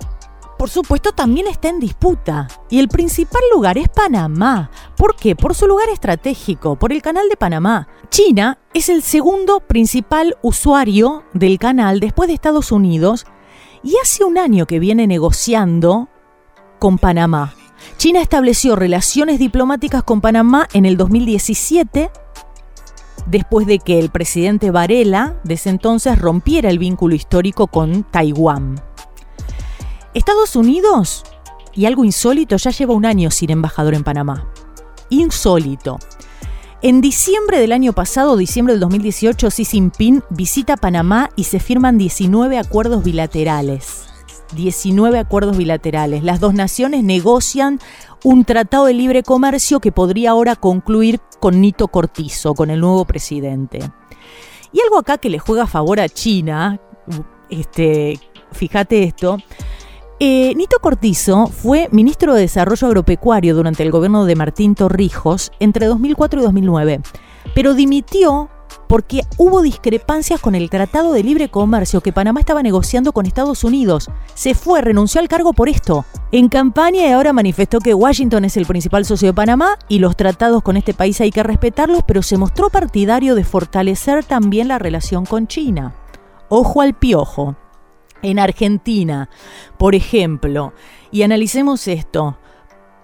por 0.58 0.70
supuesto, 0.70 1.14
también 1.14 1.48
está 1.48 1.70
en 1.70 1.80
disputa. 1.80 2.50
Y 2.70 2.80
el 2.80 2.90
principal 2.90 3.42
lugar 3.54 3.78
es 3.78 3.88
Panamá. 3.88 4.70
¿Por 4.98 5.16
qué? 5.16 5.34
Por 5.34 5.56
su 5.56 5.66
lugar 5.66 5.88
estratégico, 5.88 6.76
por 6.76 6.92
el 6.92 7.02
canal 7.02 7.30
de 7.30 7.38
Panamá. 7.38 7.88
China 8.10 8.60
es 8.74 8.90
el 8.90 9.02
segundo 9.02 9.62
principal 9.62 10.38
usuario 10.42 11.24
del 11.34 11.58
canal 11.58 12.02
después 12.02 12.28
de 12.28 12.34
Estados 12.34 12.70
Unidos 12.70 13.26
y 13.82 13.96
hace 14.04 14.26
un 14.26 14.38
año 14.38 14.66
que 14.66 14.80
viene 14.80 15.08
negociando 15.08 16.10
con 16.80 16.98
Panamá 16.98 17.54
China 17.98 18.22
estableció 18.22 18.76
relaciones 18.76 19.40
diplomáticas 19.40 20.04
con 20.04 20.22
Panamá 20.22 20.68
en 20.74 20.86
el 20.86 20.98
2017 20.98 22.10
después 23.26 23.68
de 23.68 23.80
que 23.80 24.00
el 24.00 24.10
presidente 24.10 24.72
Varela, 24.72 25.40
desde 25.44 25.70
entonces, 25.70 26.20
rompiera 26.20 26.70
el 26.70 26.80
vínculo 26.80 27.16
histórico 27.16 27.68
con 27.68 28.04
Taiwán. 28.04 28.82
Estados 30.14 30.56
Unidos, 30.56 31.24
y 31.74 31.86
algo 31.86 32.04
insólito, 32.04 32.58
ya 32.58 32.72
lleva 32.72 32.94
un 32.94 33.06
año 33.06 33.32
sin 33.32 33.50
embajador 33.50 33.94
en 33.94 34.04
Panamá. 34.04 34.48
Insólito. 35.10 36.00
En 36.82 37.00
diciembre 37.00 37.60
del 37.60 37.72
año 37.72 37.94
pasado, 37.94 38.36
diciembre 38.36 38.74
del 38.74 38.82
2018, 38.82 39.50
Xi 39.50 39.66
Jinping 39.66 40.24
visita 40.30 40.78
Panamá 40.78 41.30
y 41.36 41.44
se 41.44 41.60
firman 41.60 41.98
19 41.98 42.58
acuerdos 42.58 43.04
bilaterales. 43.04 44.11
19 44.56 45.20
acuerdos 45.20 45.58
bilaterales. 45.58 46.24
Las 46.24 46.40
dos 46.40 46.54
naciones 46.54 47.04
negocian 47.04 47.80
un 48.24 48.46
tratado 48.46 48.86
de 48.86 48.94
libre 48.94 49.24
comercio 49.24 49.80
que 49.80 49.92
podría 49.92 50.32
ahora 50.32 50.56
concluir 50.56 51.20
con 51.40 51.62
Nito 51.62 51.88
Cortizo, 51.88 52.54
con 52.54 52.70
el 52.70 52.80
nuevo 52.80 53.06
presidente. 53.06 53.80
Y 54.72 54.80
algo 54.82 54.98
acá 54.98 55.18
que 55.18 55.30
le 55.30 55.40
juega 55.40 55.64
a 55.64 55.68
favor 55.68 56.00
a 56.00 56.08
China, 56.08 56.80
este, 57.50 58.20
fíjate 58.52 59.04
esto, 59.04 59.38
eh, 60.20 60.54
Nito 60.56 60.78
Cortizo 60.80 61.48
fue 61.48 61.90
ministro 61.92 62.36
de 62.36 62.42
Desarrollo 62.42 62.88
Agropecuario 62.88 63.56
durante 63.56 63.82
el 63.82 63.92
gobierno 63.92 64.26
de 64.26 64.36
Martín 64.36 64.76
Torrijos 64.76 65.52
entre 65.60 65.88
2004 65.88 66.40
y 66.40 66.44
2009, 66.44 67.02
pero 67.56 67.74
dimitió 67.74 68.50
porque 68.88 69.22
hubo 69.38 69.62
discrepancias 69.62 70.40
con 70.40 70.56
el 70.56 70.70
Tratado 70.70 71.14
de 71.14 71.24
Libre 71.24 71.50
Comercio 71.50 72.02
que 72.02 72.14
Panamá 72.14 72.40
estaba 72.40 72.64
negociando 72.64 73.14
con 73.14 73.26
Estados 73.26 73.64
Unidos. 73.64 74.10
Se 74.34 74.54
fue, 74.54 74.82
renunció 74.82 75.22
al 75.22 75.28
cargo 75.28 75.54
por 75.54 75.70
esto. 75.70 76.06
En 76.32 76.50
campaña 76.50 77.08
y 77.08 77.12
ahora 77.12 77.34
manifestó 77.34 77.80
que 77.80 77.94
Washington 77.94 78.46
es 78.46 78.58
el 78.58 78.66
principal 78.66 79.06
socio 79.06 79.30
de 79.30 79.34
Panamá 79.34 79.78
y 79.88 80.00
los 80.00 80.16
tratados 80.16 80.64
con 80.64 80.78
este 80.78 80.94
país 80.94 81.22
hay 81.22 81.32
que 81.32 81.44
respetarlos, 81.44 82.04
pero 82.06 82.22
se 82.22 82.38
mostró 82.38 82.70
partidario 82.70 83.36
de 83.36 83.44
fortalecer 83.44 84.24
también 84.24 84.68
la 84.68 84.80
relación 84.80 85.26
con 85.26 85.48
China. 85.48 85.96
Ojo 86.50 86.82
al 86.82 86.94
piojo 86.94 87.56
en 88.22 88.40
Argentina, 88.40 89.30
por 89.78 89.96
ejemplo, 89.96 90.74
y 91.12 91.24
analicemos 91.24 91.88
esto. 91.88 92.38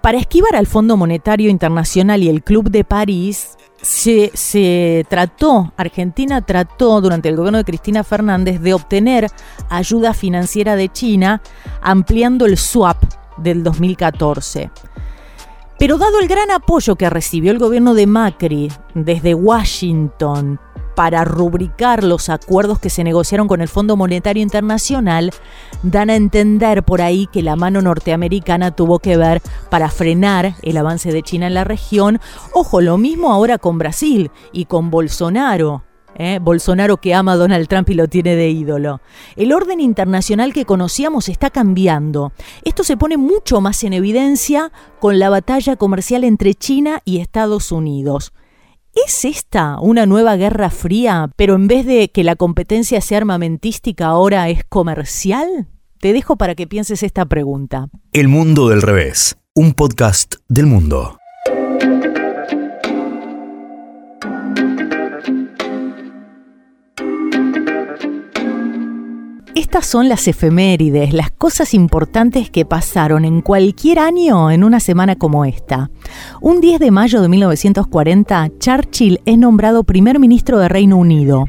Para 0.08 0.20
esquivar 0.20 0.56
al 0.56 0.68
Fondo 0.68 0.96
Monetario 0.96 1.50
Internacional 1.50 2.24
y 2.24 2.30
el 2.30 2.42
Club 2.42 2.72
de 2.72 2.86
París, 2.86 3.58
se, 3.82 5.06
trató, 5.10 5.74
Argentina 5.76 6.40
trató 6.46 7.02
durante 7.02 7.28
el 7.28 7.36
gobierno 7.36 7.58
de 7.58 7.66
Cristina 7.66 8.06
Fernández 8.06 8.62
de 8.62 8.74
obtener 8.74 9.30
ayuda 9.70 10.14
financiera 10.14 10.78
de 10.78 10.88
China 10.88 11.42
ampliando 11.82 12.46
el 12.46 12.56
swap 12.56 13.04
del 13.36 13.64
2014. 13.64 14.72
Pero 15.78 15.98
dado 15.98 16.22
el 16.22 16.30
gran 16.30 16.52
apoyo 16.52 16.96
que 16.96 17.10
recibió 17.10 17.52
el 17.52 17.60
gobierno 17.60 17.94
de 17.94 18.08
Macri 18.08 18.72
desde 18.94 19.34
Washington 19.34 20.58
para 20.98 21.24
rubricar 21.26 22.04
los 22.04 22.28
acuerdos 22.28 22.80
que 22.80 22.90
se 22.90 23.04
negociaron 23.04 23.48
con 23.48 23.62
el 23.62 23.68
Fondo 23.68 23.96
Monetario 23.96 24.42
Internacional, 24.42 25.32
dan 25.84 26.10
a 26.10 26.16
entender 26.16 26.82
por 26.82 27.04
ahí 27.04 27.28
que 27.32 27.44
la 27.44 27.56
mano 27.56 27.84
norteamericana 27.84 28.72
tuvo 28.72 28.98
que 28.98 29.16
ver 29.16 29.44
para 29.70 29.92
frenar 29.92 30.56
el 30.64 30.76
avance 30.76 31.12
de 31.12 31.22
China 31.22 31.46
en 31.46 31.54
la 31.54 31.66
región. 31.66 32.20
Ojo, 32.52 32.82
lo 32.82 32.98
mismo 32.98 33.32
ahora 33.32 33.60
con 33.60 33.78
Brasil 33.78 34.32
y 34.52 34.66
con 34.66 34.90
Bolsonaro. 34.90 35.84
¿eh? 36.16 36.40
Bolsonaro 36.42 36.98
que 36.98 37.14
ama 37.14 37.34
a 37.34 37.38
Donald 37.38 37.68
Trump 37.68 37.92
y 37.92 37.94
lo 37.94 38.08
tiene 38.08 38.36
de 38.36 38.50
ídolo. 38.50 39.00
El 39.36 39.54
orden 39.54 39.80
internacional 39.80 40.52
que 40.52 40.66
conocíamos 40.66 41.30
está 41.30 41.52
cambiando. 41.52 42.32
Esto 42.64 42.84
se 42.84 42.98
pone 42.98 43.18
mucho 43.18 43.62
más 43.62 43.84
en 43.84 43.94
evidencia 43.94 44.72
con 45.00 45.20
la 45.20 45.30
batalla 45.30 45.76
comercial 45.76 46.24
entre 46.24 46.56
China 46.56 47.04
y 47.06 47.20
Estados 47.20 47.72
Unidos. 47.72 48.34
¿Es 49.06 49.26
esta 49.26 49.80
una 49.80 50.08
nueva 50.08 50.38
guerra 50.38 50.72
fría, 50.72 51.30
pero 51.36 51.54
en 51.54 51.68
vez 51.68 51.86
de 51.86 52.10
que 52.10 52.24
la 52.24 52.36
competencia 52.36 53.00
sea 53.00 53.20
armamentística 53.20 54.08
ahora 54.08 54.50
es 54.50 54.64
comercial? 54.64 55.68
Te 56.00 56.14
dejo 56.14 56.36
para 56.36 56.56
que 56.56 56.66
pienses 56.66 57.04
esta 57.04 57.26
pregunta. 57.26 57.90
El 58.12 58.28
mundo 58.28 58.70
del 58.70 58.82
revés, 58.82 59.38
un 59.54 59.74
podcast 59.74 60.36
del 60.48 60.66
mundo. 60.66 61.20
Estas 69.58 69.88
son 69.88 70.08
las 70.08 70.28
efemérides, 70.28 71.14
las 71.14 71.32
cosas 71.32 71.74
importantes 71.74 72.52
que 72.52 72.64
pasaron 72.64 73.26
en 73.26 73.42
cualquier 73.42 73.98
año 73.98 74.52
en 74.52 74.64
una 74.64 74.80
semana 74.80 75.16
como 75.16 75.46
esta. 75.46 75.90
Un 76.42 76.62
10 76.62 76.80
de 76.80 76.92
mayo 76.92 77.24
de 77.24 77.28
1940, 77.28 78.52
Churchill 78.60 79.20
es 79.26 79.36
nombrado 79.40 79.84
primer 79.84 80.20
ministro 80.20 80.60
de 80.60 80.70
Reino 80.70 80.98
Unido. 80.98 81.46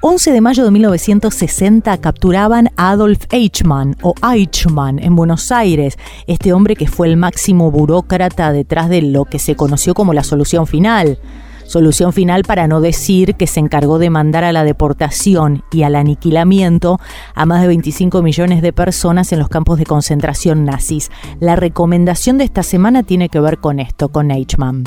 11 0.00 0.32
de 0.32 0.40
mayo 0.40 0.64
de 0.64 0.72
1960 0.72 1.96
capturaban 1.98 2.70
a 2.76 2.90
Adolf 2.90 3.26
Eichmann 3.30 3.94
o 4.02 4.14
Eichmann 4.28 4.98
en 4.98 5.14
Buenos 5.14 5.52
Aires, 5.52 5.96
este 6.26 6.52
hombre 6.52 6.74
que 6.74 6.88
fue 6.88 7.06
el 7.06 7.16
máximo 7.16 7.70
burócrata 7.70 8.50
detrás 8.50 8.88
de 8.88 9.00
lo 9.00 9.26
que 9.26 9.38
se 9.38 9.54
conoció 9.54 9.94
como 9.94 10.12
la 10.12 10.24
solución 10.24 10.66
final. 10.66 11.20
Solución 11.66 12.12
final 12.12 12.42
para 12.44 12.68
no 12.68 12.80
decir 12.80 13.34
que 13.34 13.46
se 13.46 13.60
encargó 13.60 13.98
de 13.98 14.10
mandar 14.10 14.44
a 14.44 14.52
la 14.52 14.64
deportación 14.64 15.64
y 15.72 15.82
al 15.82 15.96
aniquilamiento 15.96 17.00
a 17.34 17.46
más 17.46 17.62
de 17.62 17.68
25 17.68 18.22
millones 18.22 18.62
de 18.62 18.72
personas 18.72 19.32
en 19.32 19.38
los 19.38 19.48
campos 19.48 19.78
de 19.78 19.86
concentración 19.86 20.64
nazis. 20.64 21.10
La 21.40 21.56
recomendación 21.56 22.38
de 22.38 22.44
esta 22.44 22.62
semana 22.62 23.02
tiene 23.02 23.28
que 23.28 23.40
ver 23.40 23.58
con 23.58 23.80
esto, 23.80 24.10
con 24.10 24.30
Eichmann. 24.30 24.84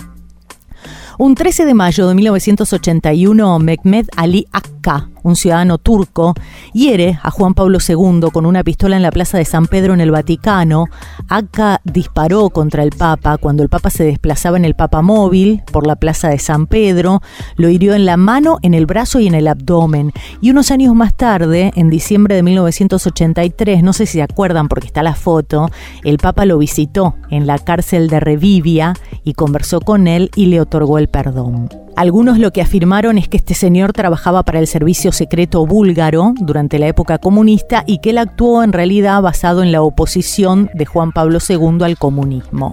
Un 1.20 1.34
13 1.34 1.66
de 1.66 1.74
mayo 1.74 2.08
de 2.08 2.14
1981, 2.14 3.58
Mehmet 3.58 4.08
Ali 4.16 4.48
Akka, 4.52 5.10
un 5.24 5.36
ciudadano 5.36 5.78
turco, 5.78 6.34
hiere 6.74 7.20
a 7.22 7.32
Juan 7.32 7.54
Pablo 7.54 7.80
II 7.86 8.30
con 8.32 8.46
una 8.46 8.64
pistola 8.64 8.96
en 8.96 9.04
la 9.04 9.12
Plaza 9.12 9.38
de 9.38 9.46
San 9.46 9.68
Pedro 9.68 9.94
en 9.94 10.02
el 10.02 10.12
Vaticano. 10.12 10.86
Akka 11.28 11.82
disparó 11.84 12.50
contra 12.50 12.84
el 12.84 12.92
Papa 12.92 13.38
cuando 13.38 13.64
el 13.64 13.70
Papa 13.70 13.90
se 13.90 14.04
desplazaba 14.04 14.58
en 14.58 14.66
el 14.66 14.76
Papa 14.76 15.02
móvil 15.02 15.64
por 15.72 15.88
la 15.88 15.96
Plaza 15.96 16.30
de 16.30 16.40
San 16.40 16.68
Pedro, 16.68 17.22
lo 17.56 17.70
hirió 17.70 17.94
en 17.94 18.06
la 18.06 18.18
mano, 18.18 18.60
en 18.62 18.74
el 18.74 18.86
brazo 18.86 19.20
y 19.20 19.28
en 19.28 19.36
el 19.36 19.48
abdomen. 19.48 20.12
Y 20.42 20.52
unos 20.52 20.72
años 20.72 20.94
más 20.96 21.16
tarde, 21.16 21.72
en 21.76 21.90
diciembre 21.90 22.36
de 22.36 22.44
1983, 22.44 23.84
no 23.84 23.94
sé 23.94 24.06
si 24.06 24.14
se 24.14 24.24
acuerdan 24.24 24.68
porque 24.68 24.88
está 24.88 25.04
la 25.04 25.16
foto, 25.16 25.70
el 26.04 26.18
Papa 26.18 26.46
lo 26.46 26.58
visitó 26.58 27.16
en 27.30 27.48
la 27.48 27.60
cárcel 27.60 28.10
de 28.10 28.20
Revivia 28.20 28.94
y 29.24 29.34
conversó 29.34 29.82
con 29.82 30.08
él 30.08 30.32
y 30.36 30.48
le 30.48 30.62
otorgó 30.62 30.98
el 30.98 31.10
perdón. 31.10 31.87
Algunos 31.98 32.38
lo 32.38 32.54
que 32.54 32.62
afirmaron 32.62 33.18
es 33.18 33.28
que 33.28 33.38
este 33.38 33.56
señor 33.56 33.92
trabajaba 33.92 34.44
para 34.44 34.60
el 34.60 34.68
servicio 34.68 35.12
secreto 35.12 35.66
búlgaro 35.66 36.36
durante 36.40 36.78
la 36.78 36.86
época 36.88 37.18
comunista 37.18 37.84
y 37.88 37.98
que 37.98 38.12
él 38.12 38.20
actuó 38.20 38.62
en 38.62 38.72
realidad 38.72 39.20
basado 39.24 39.64
en 39.64 39.72
la 39.72 39.82
oposición 39.82 40.70
de 40.76 40.86
Juan 40.86 41.12
Pablo 41.12 41.40
II 41.50 41.80
al 41.82 41.98
comunismo. 41.98 42.72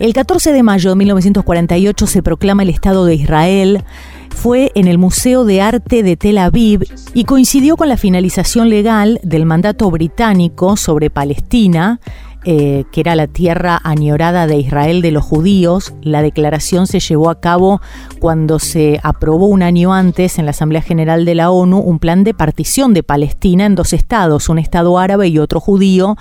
El 0.00 0.14
14 0.14 0.52
de 0.52 0.64
mayo 0.64 0.90
de 0.90 0.96
1948 0.96 2.06
se 2.08 2.24
proclama 2.24 2.64
el 2.64 2.70
Estado 2.70 3.04
de 3.04 3.14
Israel. 3.14 3.84
Fue 4.30 4.72
en 4.74 4.88
el 4.88 4.98
Museo 4.98 5.44
de 5.44 5.60
Arte 5.60 6.02
de 6.02 6.16
Tel 6.16 6.38
Aviv 6.38 6.82
y 7.14 7.22
coincidió 7.22 7.76
con 7.76 7.88
la 7.88 7.96
finalización 7.96 8.68
legal 8.68 9.20
del 9.22 9.46
mandato 9.46 9.88
británico 9.92 10.76
sobre 10.76 11.08
Palestina 11.08 12.00
eh, 12.44 12.84
que 12.90 13.00
era 13.00 13.14
la 13.14 13.28
tierra 13.28 13.80
añorada 13.84 14.46
de 14.46 14.56
Israel 14.56 15.02
de 15.02 15.12
los 15.12 15.24
judíos. 15.24 15.94
La 16.02 16.22
declaración 16.22 16.86
se 16.86 17.00
llevó 17.00 17.30
a 17.30 17.40
cabo 17.40 17.80
cuando 18.18 18.58
se 18.58 18.98
aprobó 19.02 19.46
un 19.46 19.62
año 19.62 19.94
antes 19.94 20.38
en 20.38 20.46
la 20.46 20.50
Asamblea 20.50 20.82
General 20.82 21.24
de 21.24 21.34
la 21.34 21.50
ONU 21.50 21.78
un 21.78 21.98
plan 21.98 22.24
de 22.24 22.34
partición 22.34 22.94
de 22.94 23.02
Palestina 23.02 23.66
en 23.66 23.74
dos 23.74 23.92
estados, 23.92 24.48
un 24.48 24.58
estado 24.58 24.98
árabe 24.98 25.28
y 25.28 25.38
otro 25.38 25.60
judío, 25.60 26.16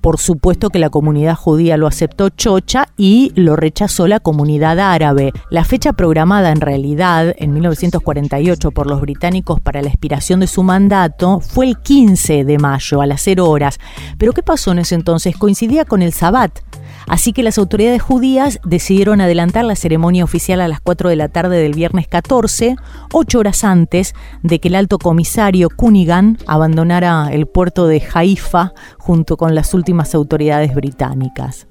por 0.00 0.18
supuesto 0.18 0.70
que 0.70 0.78
la 0.78 0.90
comunidad 0.90 1.36
judía 1.36 1.76
lo 1.76 1.86
aceptó 1.86 2.28
chocha 2.28 2.88
y 2.96 3.32
lo 3.34 3.56
rechazó 3.56 4.06
la 4.06 4.20
comunidad 4.20 4.78
árabe. 4.78 5.32
La 5.50 5.64
fecha 5.64 5.92
programada 5.92 6.50
en 6.50 6.60
realidad 6.60 7.34
en 7.38 7.52
1948 7.52 8.70
por 8.70 8.86
los 8.86 9.00
británicos 9.00 9.60
para 9.60 9.82
la 9.82 9.88
expiración 9.88 10.40
de 10.40 10.46
su 10.46 10.62
mandato 10.62 11.40
fue 11.40 11.66
el 11.66 11.78
15 11.78 12.44
de 12.44 12.58
mayo 12.58 13.00
a 13.00 13.06
las 13.06 13.20
0 13.22 13.48
horas. 13.48 13.78
Pero 14.18 14.32
¿qué 14.32 14.42
pasó 14.42 14.72
en 14.72 14.80
ese 14.80 14.94
entonces? 14.94 15.36
Coincidía 15.36 15.84
con 15.84 16.02
el 16.02 16.12
Sabbat. 16.12 16.60
Así 17.06 17.32
que 17.32 17.42
las 17.42 17.58
autoridades 17.58 18.02
judías 18.02 18.60
decidieron 18.64 19.20
adelantar 19.20 19.64
la 19.64 19.76
ceremonia 19.76 20.24
oficial 20.24 20.60
a 20.60 20.68
las 20.68 20.80
4 20.80 21.08
de 21.08 21.16
la 21.16 21.28
tarde 21.28 21.60
del 21.60 21.74
viernes 21.74 22.06
14, 22.08 22.76
ocho 23.12 23.38
horas 23.38 23.64
antes 23.64 24.14
de 24.42 24.58
que 24.58 24.68
el 24.68 24.74
alto 24.74 24.98
comisario 24.98 25.68
Cunningham 25.70 26.36
abandonara 26.46 27.28
el 27.32 27.46
puerto 27.46 27.86
de 27.86 28.02
Haifa 28.12 28.72
junto 28.98 29.36
con 29.36 29.54
las 29.54 29.74
últimas 29.74 30.14
autoridades 30.14 30.74
británicas. 30.74 31.66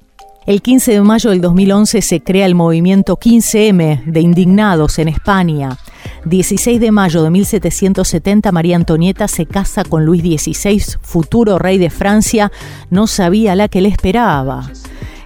El 0.45 0.63
15 0.63 0.93
de 0.93 1.01
mayo 1.01 1.29
del 1.29 1.41
2011 1.41 2.01
se 2.01 2.21
crea 2.21 2.47
el 2.47 2.55
movimiento 2.55 3.17
15M 3.17 4.05
de 4.05 4.19
indignados 4.19 4.97
en 4.97 5.07
España. 5.07 5.77
16 6.25 6.79
de 6.79 6.91
mayo 6.91 7.21
de 7.21 7.29
1770 7.29 8.51
María 8.51 8.75
Antonieta 8.75 9.27
se 9.27 9.45
casa 9.45 9.83
con 9.83 10.05
Luis 10.05 10.23
XVI, 10.23 10.97
futuro 11.01 11.59
rey 11.59 11.77
de 11.77 11.91
Francia, 11.91 12.51
no 12.89 13.05
sabía 13.05 13.55
la 13.55 13.67
que 13.67 13.81
le 13.81 13.89
esperaba. 13.89 14.71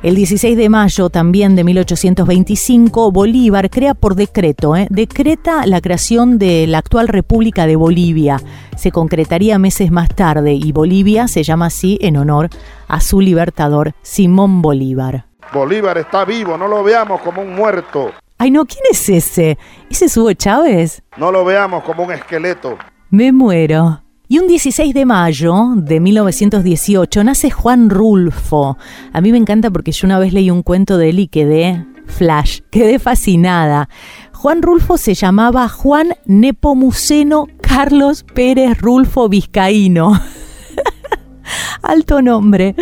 El 0.03 0.15
16 0.15 0.57
de 0.57 0.67
mayo 0.67 1.09
también 1.09 1.55
de 1.55 1.63
1825, 1.63 3.13
Bolívar 3.13 3.69
crea 3.69 3.93
por 3.93 4.15
decreto, 4.15 4.75
¿eh? 4.75 4.85
decreta 4.89 5.65
la 5.65 5.79
creación 5.79 6.37
de 6.37 6.67
la 6.67 6.79
actual 6.79 7.07
República 7.07 7.65
de 7.67 7.77
Bolivia. 7.77 8.41
Se 8.75 8.91
concretaría 8.91 9.57
meses 9.59 9.91
más 9.91 10.09
tarde 10.09 10.51
y 10.55 10.73
Bolivia 10.73 11.29
se 11.29 11.43
llama 11.43 11.67
así 11.67 11.97
en 12.01 12.17
honor 12.17 12.49
a 12.89 12.99
su 12.99 13.21
libertador 13.21 13.93
Simón 14.01 14.61
Bolívar. 14.61 15.27
Bolívar 15.53 15.97
está 15.97 16.25
vivo, 16.25 16.57
no 16.57 16.67
lo 16.67 16.83
veamos 16.83 17.21
como 17.21 17.41
un 17.41 17.55
muerto. 17.55 18.11
Ay, 18.37 18.51
no, 18.51 18.65
¿quién 18.65 18.83
es 18.91 19.07
ese? 19.07 19.57
¿Ese 19.89 20.05
es 20.05 20.17
Hugo 20.17 20.33
Chávez? 20.33 21.01
No 21.15 21.31
lo 21.31 21.45
veamos 21.45 21.81
como 21.85 22.03
un 22.03 22.11
esqueleto. 22.11 22.77
Me 23.09 23.31
muero. 23.31 24.02
Y 24.29 24.39
un 24.39 24.47
16 24.47 24.93
de 24.93 25.05
mayo 25.05 25.73
de 25.75 25.99
1918 25.99 27.25
nace 27.25 27.51
Juan 27.51 27.89
Rulfo. 27.89 28.77
A 29.11 29.19
mí 29.19 29.33
me 29.33 29.37
encanta 29.37 29.69
porque 29.69 29.91
yo 29.91 30.07
una 30.07 30.17
vez 30.17 30.31
leí 30.31 30.49
un 30.49 30.63
cuento 30.63 30.97
de 30.97 31.09
él 31.09 31.19
y 31.19 31.27
quedé 31.27 31.85
flash, 32.05 32.61
quedé 32.71 32.99
fascinada. 32.99 33.89
Juan 34.31 34.61
Rulfo 34.61 34.97
se 34.97 35.13
llamaba 35.13 35.67
Juan 35.67 36.15
Nepomuceno 36.25 37.47
Carlos 37.61 38.23
Pérez 38.23 38.77
Rulfo 38.77 39.27
Vizcaíno. 39.27 40.13
Alto 41.81 42.21
nombre. 42.21 42.75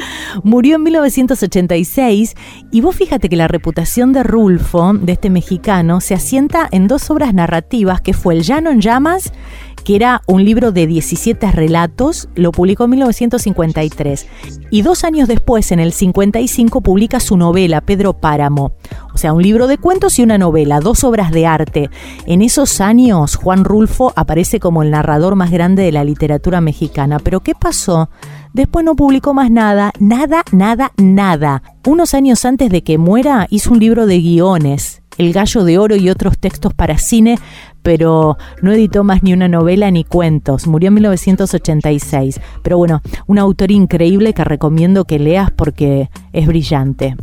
Murió 0.43 0.75
en 0.75 0.83
1986 0.83 2.35
y 2.71 2.81
vos 2.81 2.95
fíjate 2.95 3.29
que 3.29 3.35
la 3.35 3.47
reputación 3.47 4.13
de 4.13 4.21
Rulfo, 4.21 4.93
de 4.93 5.13
este 5.13 5.31
mexicano, 5.31 6.01
se 6.01 6.13
asienta 6.13 6.67
en 6.71 6.87
dos 6.87 7.09
obras 7.09 7.33
narrativas 7.33 7.99
que 7.99 8.13
fue 8.13 8.35
El 8.35 8.43
Llano 8.43 8.69
en 8.69 8.79
Llamas 8.79 9.33
que 9.81 9.95
era 9.95 10.21
un 10.27 10.43
libro 10.43 10.71
de 10.71 10.87
17 10.87 11.51
relatos, 11.51 12.29
lo 12.35 12.51
publicó 12.51 12.85
en 12.85 12.91
1953. 12.91 14.27
Y 14.69 14.81
dos 14.81 15.03
años 15.03 15.27
después, 15.27 15.71
en 15.71 15.79
el 15.79 15.93
55, 15.93 16.81
publica 16.81 17.19
su 17.19 17.37
novela, 17.37 17.81
Pedro 17.81 18.13
Páramo. 18.13 18.73
O 19.13 19.17
sea, 19.17 19.33
un 19.33 19.43
libro 19.43 19.67
de 19.67 19.77
cuentos 19.77 20.17
y 20.19 20.23
una 20.23 20.37
novela, 20.37 20.79
dos 20.79 21.03
obras 21.03 21.31
de 21.31 21.45
arte. 21.45 21.89
En 22.25 22.41
esos 22.41 22.81
años, 22.81 23.35
Juan 23.35 23.65
Rulfo 23.65 24.13
aparece 24.15 24.59
como 24.59 24.83
el 24.83 24.91
narrador 24.91 25.35
más 25.35 25.51
grande 25.51 25.83
de 25.83 25.91
la 25.91 26.03
literatura 26.03 26.61
mexicana. 26.61 27.19
Pero 27.19 27.41
¿qué 27.41 27.53
pasó? 27.53 28.09
Después 28.53 28.83
no 28.83 28.95
publicó 28.95 29.33
más 29.33 29.49
nada, 29.49 29.91
nada, 29.99 30.43
nada, 30.51 30.91
nada. 30.97 31.63
Unos 31.85 32.13
años 32.13 32.43
antes 32.45 32.69
de 32.69 32.83
que 32.83 32.97
muera, 32.97 33.47
hizo 33.49 33.71
un 33.71 33.79
libro 33.79 34.05
de 34.05 34.19
guiones, 34.19 35.01
El 35.17 35.31
Gallo 35.31 35.63
de 35.63 35.77
Oro 35.77 35.95
y 35.95 36.09
otros 36.09 36.37
textos 36.37 36.73
para 36.73 36.97
cine, 36.97 37.39
pero 37.81 38.37
no 38.61 38.71
editó 38.71 39.03
más 39.03 39.23
ni 39.23 39.33
una 39.33 39.47
novela 39.47 39.91
ni 39.91 40.03
cuentos. 40.03 40.67
Murió 40.67 40.89
en 40.89 40.95
1986. 40.95 42.39
Pero 42.61 42.77
bueno, 42.77 43.01
un 43.27 43.39
autor 43.39 43.71
increíble 43.71 44.33
que 44.33 44.43
recomiendo 44.43 45.05
que 45.05 45.19
leas 45.19 45.51
porque 45.51 46.09
es 46.33 46.47
brillante. 46.47 47.15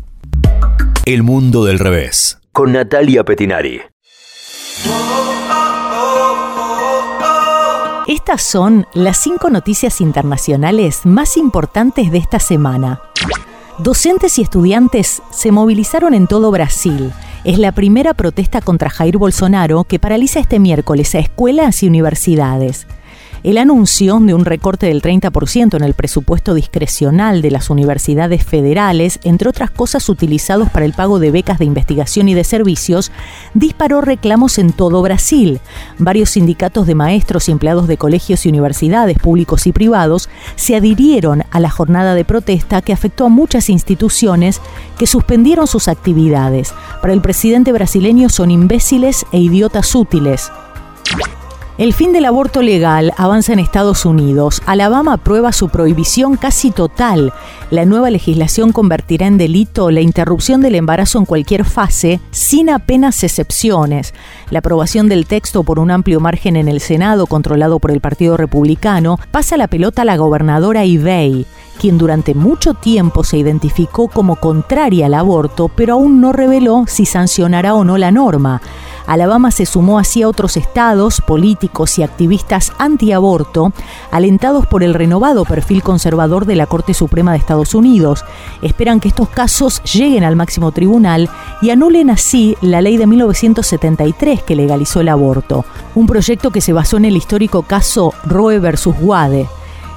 El 1.05 1.23
mundo 1.23 1.65
del 1.65 1.79
revés. 1.79 2.39
Con 2.53 2.73
Natalia 2.73 3.25
Petinari. 3.25 3.81
Estas 8.09 8.43
son 8.43 8.87
las 8.95 9.19
cinco 9.19 9.51
noticias 9.51 10.01
internacionales 10.01 11.03
más 11.05 11.37
importantes 11.37 12.11
de 12.11 12.17
esta 12.17 12.39
semana. 12.39 13.03
Docentes 13.79 14.39
y 14.39 14.43
estudiantes 14.43 15.23
se 15.31 15.53
movilizaron 15.53 16.15
en 16.15 16.27
todo 16.27 16.51
Brasil. 16.51 17.13
Es 17.49 17.59
la 17.59 17.73
primera 17.73 18.13
protesta 18.13 18.61
contra 18.61 18.91
Jair 18.91 19.17
Bolsonaro 19.17 19.85
que 19.85 19.99
paraliza 19.99 20.39
este 20.39 20.59
miércoles 20.59 21.15
a 21.15 21.21
escuelas 21.21 21.83
y 21.83 21.89
universidades. 21.89 22.87
El 23.45 23.57
anuncio 23.57 24.19
de 24.19 24.35
un 24.35 24.45
recorte 24.45 24.87
del 24.87 25.01
30% 25.01 25.77
en 25.77 25.85
el 25.85 25.95
presupuesto 25.95 26.55
discrecional 26.55 27.41
de 27.41 27.53
las 27.53 27.71
universidades 27.71 28.45
federales, 28.45 29.21
entre 29.23 29.49
otras 29.49 29.71
cosas 29.71 30.09
utilizados 30.09 30.71
para 30.71 30.85
el 30.85 30.93
pago 30.93 31.21
de 31.21 31.31
becas 31.31 31.61
de 31.61 31.65
investigación 31.65 32.29
y 32.29 32.35
de 32.35 32.43
servicios, 32.43 33.13
disparó 33.55 34.01
reclamos 34.01 34.59
en 34.59 34.73
todo 34.73 35.03
Brasil. 35.03 35.61
Varios 35.99 36.31
sindicatos 36.31 36.89
de 36.89 36.97
maestros 36.97 37.49
y 37.49 37.53
empleados 37.53 37.87
de 37.87 37.97
colegios 37.97 38.45
y 38.45 38.49
universidades 38.49 39.19
públicos 39.19 39.69
y 39.69 39.73
privados 39.73 40.29
se 40.57 40.75
adhirieron 40.75 41.45
a 41.53 41.61
la 41.61 41.71
jornada 41.71 42.15
de 42.15 42.25
protesta 42.25 42.83
que 42.83 42.93
afectó 42.93 43.27
a 43.27 43.31
muchas 43.31 43.71
instituciones 43.71 44.61
que 44.99 45.07
suspendieron 45.07 45.69
sus 45.69 45.87
actividades. 45.87 46.75
Para 47.01 47.13
el 47.13 47.23
presidente 47.23 47.71
brasileño 47.71 48.31
son 48.31 48.51
imbéciles 48.51 49.25
e 49.31 49.39
idiotas 49.39 49.95
útiles. 49.95 50.51
El 51.79 51.93
fin 51.93 52.13
del 52.13 52.25
aborto 52.25 52.61
legal 52.61 53.13
avanza 53.17 53.53
en 53.53 53.61
Estados 53.61 54.05
Unidos. 54.05 54.63
Alabama 54.67 55.13
aprueba 55.13 55.53
su 55.53 55.69
prohibición 55.69 56.37
casi 56.37 56.73
total. 56.73 57.33
La 57.71 57.85
nueva 57.85 58.11
legislación 58.11 58.73
convertirá 58.73 59.29
en 59.29 59.39
delito 59.39 59.93
la 59.93 60.01
interrupción 60.01 60.61
del 60.61 60.75
embarazo 60.75 61.21
en 61.21 61.25
cualquier 61.25 61.65
fase, 61.65 62.19
sin 62.33 62.69
apenas 62.69 63.23
excepciones. 63.23 64.13
La 64.51 64.59
aprobación 64.59 65.09
del 65.09 65.27
texto 65.27 65.63
por 65.63 65.79
un 65.79 65.93
amplio 65.93 66.19
margen 66.19 66.57
en 66.57 66.67
el 66.67 66.81
Senado, 66.81 67.29
controlado 67.29 67.79
por 67.79 67.93
el 67.93 68.01
Partido 68.01 68.37
Republicano, 68.37 69.21
pasa 69.31 69.57
la 69.57 69.69
pelota 69.69 70.03
a 70.03 70.05
la 70.05 70.17
gobernadora 70.17 70.85
Ivey 70.85 71.47
quien 71.79 71.97
durante 71.97 72.35
mucho 72.35 72.75
tiempo 72.75 73.23
se 73.23 73.39
identificó 73.39 74.09
como 74.09 74.35
contraria 74.35 75.07
al 75.07 75.15
aborto, 75.15 75.69
pero 75.69 75.95
aún 75.95 76.21
no 76.21 76.33
reveló 76.33 76.87
si 76.89 77.07
sancionará 77.07 77.75
o 77.75 77.85
no 77.85 77.97
la 77.99 78.11
norma. 78.11 78.61
Alabama 79.09 79.51
se 79.51 79.65
sumó 79.65 79.99
así 79.99 80.23
a 80.23 80.29
otros 80.29 80.59
estados, 80.59 81.23
políticos 81.23 81.99
y 81.99 82.03
activistas 82.03 82.73
antiaborto, 82.79 83.73
alentados 84.11 84.67
por 84.67 84.83
el 84.83 84.93
renovado 84.93 85.47
perfil 85.47 85.83
conservador 85.83 86.45
de 86.45 86.57
la 86.57 86.67
Corte 86.67 86.93
Suprema 86.93 87.33
de 87.33 87.39
Estados 87.39 87.75
Unidos. 87.75 88.23
Esperan 88.61 89.01
que 89.01 89.09
estos 89.09 89.31
casos 89.31 89.83
lleguen 89.83 90.25
al 90.25 90.37
máximo 90.37 90.73
tribunal 90.73 91.31
y 91.63 91.71
anulen 91.71 92.11
así 92.11 92.55
la 92.61 92.83
ley 92.83 92.99
de 92.99 93.07
1973 93.07 94.43
que 94.43 94.55
legalizó 94.55 95.01
el 95.01 95.09
aborto, 95.09 95.65
un 95.95 96.07
proyecto 96.07 96.51
que 96.51 96.61
se 96.61 96.75
basó 96.75 96.99
en 96.99 97.07
el 97.07 97.17
histórico 97.17 97.63
caso 97.63 98.13
Roe 98.27 98.59
versus 98.59 98.95
Wade. 99.01 99.49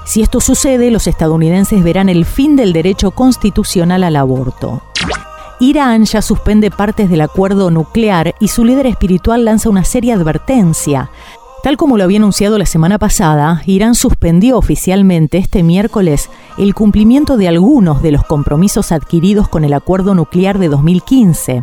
Si 0.05 0.21
esto 0.21 0.39
sucede, 0.39 0.89
los 0.89 1.07
estadounidenses 1.07 1.83
verán 1.83 2.07
el 2.07 2.25
fin 2.25 2.55
del 2.55 2.71
derecho 2.71 3.11
constitucional 3.11 4.05
al 4.05 4.15
aborto. 4.15 4.81
Irán 5.61 6.05
ya 6.05 6.23
suspende 6.23 6.71
partes 6.71 7.07
del 7.07 7.21
acuerdo 7.21 7.69
nuclear 7.69 8.33
y 8.39 8.47
su 8.47 8.65
líder 8.65 8.87
espiritual 8.87 9.45
lanza 9.45 9.69
una 9.69 9.83
seria 9.83 10.15
advertencia. 10.15 11.11
Tal 11.61 11.77
como 11.77 11.97
lo 11.97 12.03
había 12.03 12.17
anunciado 12.17 12.57
la 12.57 12.65
semana 12.65 12.97
pasada, 12.97 13.61
Irán 13.67 13.93
suspendió 13.93 14.57
oficialmente 14.57 15.37
este 15.37 15.61
miércoles 15.61 16.31
el 16.57 16.73
cumplimiento 16.73 17.37
de 17.37 17.47
algunos 17.47 18.01
de 18.01 18.11
los 18.11 18.23
compromisos 18.23 18.91
adquiridos 18.91 19.47
con 19.47 19.63
el 19.63 19.73
acuerdo 19.73 20.15
nuclear 20.15 20.57
de 20.57 20.67
2015. 20.67 21.61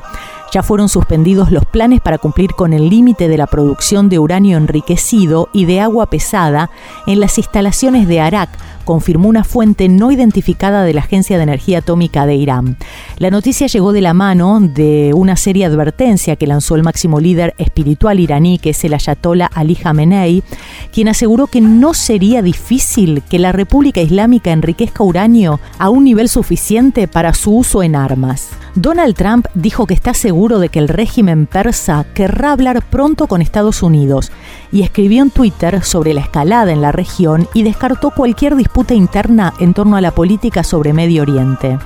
Ya 0.53 0.63
fueron 0.63 0.89
suspendidos 0.89 1.51
los 1.51 1.67
planes 1.67 2.01
para 2.01 2.19
cumplir 2.19 2.53
con 2.53 2.73
el 2.73 2.89
límite 2.89 3.27
de 3.27 3.37
la 3.37 3.49
producción 3.49 4.09
de 4.09 4.21
uranio 4.21 4.59
enriquecido 4.59 5.49
y 5.53 5.65
de 5.65 5.81
agua 5.81 6.07
pesada 6.07 6.71
en 7.09 7.19
las 7.19 7.37
instalaciones 7.37 8.07
de 8.07 8.21
Arak, 8.21 8.49
confirmó 8.89 9.29
una 9.29 9.45
fuente 9.45 9.87
no 9.91 10.11
identificada 10.11 10.83
de 10.83 10.95
la 10.95 11.03
Agencia 11.03 11.37
de 11.37 11.43
Energía 11.43 11.81
Atómica 11.81 12.25
de 12.25 12.37
Irán. 12.37 12.79
La 13.19 13.31
noticia 13.31 13.67
llegó 13.67 13.93
de 13.93 14.01
la 14.01 14.15
mano 14.15 14.61
de 14.63 15.13
una 15.15 15.37
seria 15.37 15.67
advertencia 15.67 16.37
que 16.37 16.47
lanzó 16.47 16.75
el 16.75 16.83
máximo 16.83 17.21
líder 17.21 17.55
espiritual 17.59 18.19
iraní, 18.19 18.59
que 18.59 18.71
es 18.71 18.83
el 18.85 18.95
ayatollah 18.95 19.51
Ali 19.53 19.77
Khamenei, 19.77 20.43
quien 20.91 21.09
aseguró 21.09 21.49
que 21.49 21.61
no 21.61 21.93
sería 21.93 22.41
difícil 22.41 23.23
que 23.29 23.39
la 23.39 23.53
República 23.53 24.01
Islámica 24.01 24.53
enriquezca 24.53 25.05
uranio 25.05 25.61
a 25.79 25.91
un 25.91 26.05
nivel 26.05 26.31
suficiente 26.31 27.09
para 27.09 27.35
su 27.35 27.59
uso 27.59 27.83
en 27.83 27.95
armas. 27.95 28.49
Donald 28.75 29.17
Trump 29.17 29.47
dijo 29.55 29.87
que 29.87 29.95
está 29.95 30.15
seguro 30.15 30.61
de 30.61 30.69
que 30.69 30.79
el 30.79 30.89
régimen 30.89 31.47
persa 31.47 32.07
querrá 32.15 32.53
hablar 32.53 32.83
pronto 32.89 33.27
con 33.27 33.43
Estados 33.43 33.83
Unidos 33.83 34.31
y 34.71 34.83
escribió 34.83 35.23
en 35.23 35.31
Twitter 35.31 35.83
sobre 35.83 36.15
la 36.15 36.21
escalada 36.21 36.71
en 36.73 36.81
la 36.81 36.93
región 36.93 37.49
y 37.55 37.65
descartó 37.65 38.11
cualquier 38.11 38.55
disputa 38.55 38.78
interna 38.95 39.53
en 39.59 39.75
torno 39.75 39.97
a 39.97 40.01
la 40.01 40.13
política 40.13 40.63
sobre 40.63 40.93
Medio 40.93 41.23
Oriente. 41.23 41.79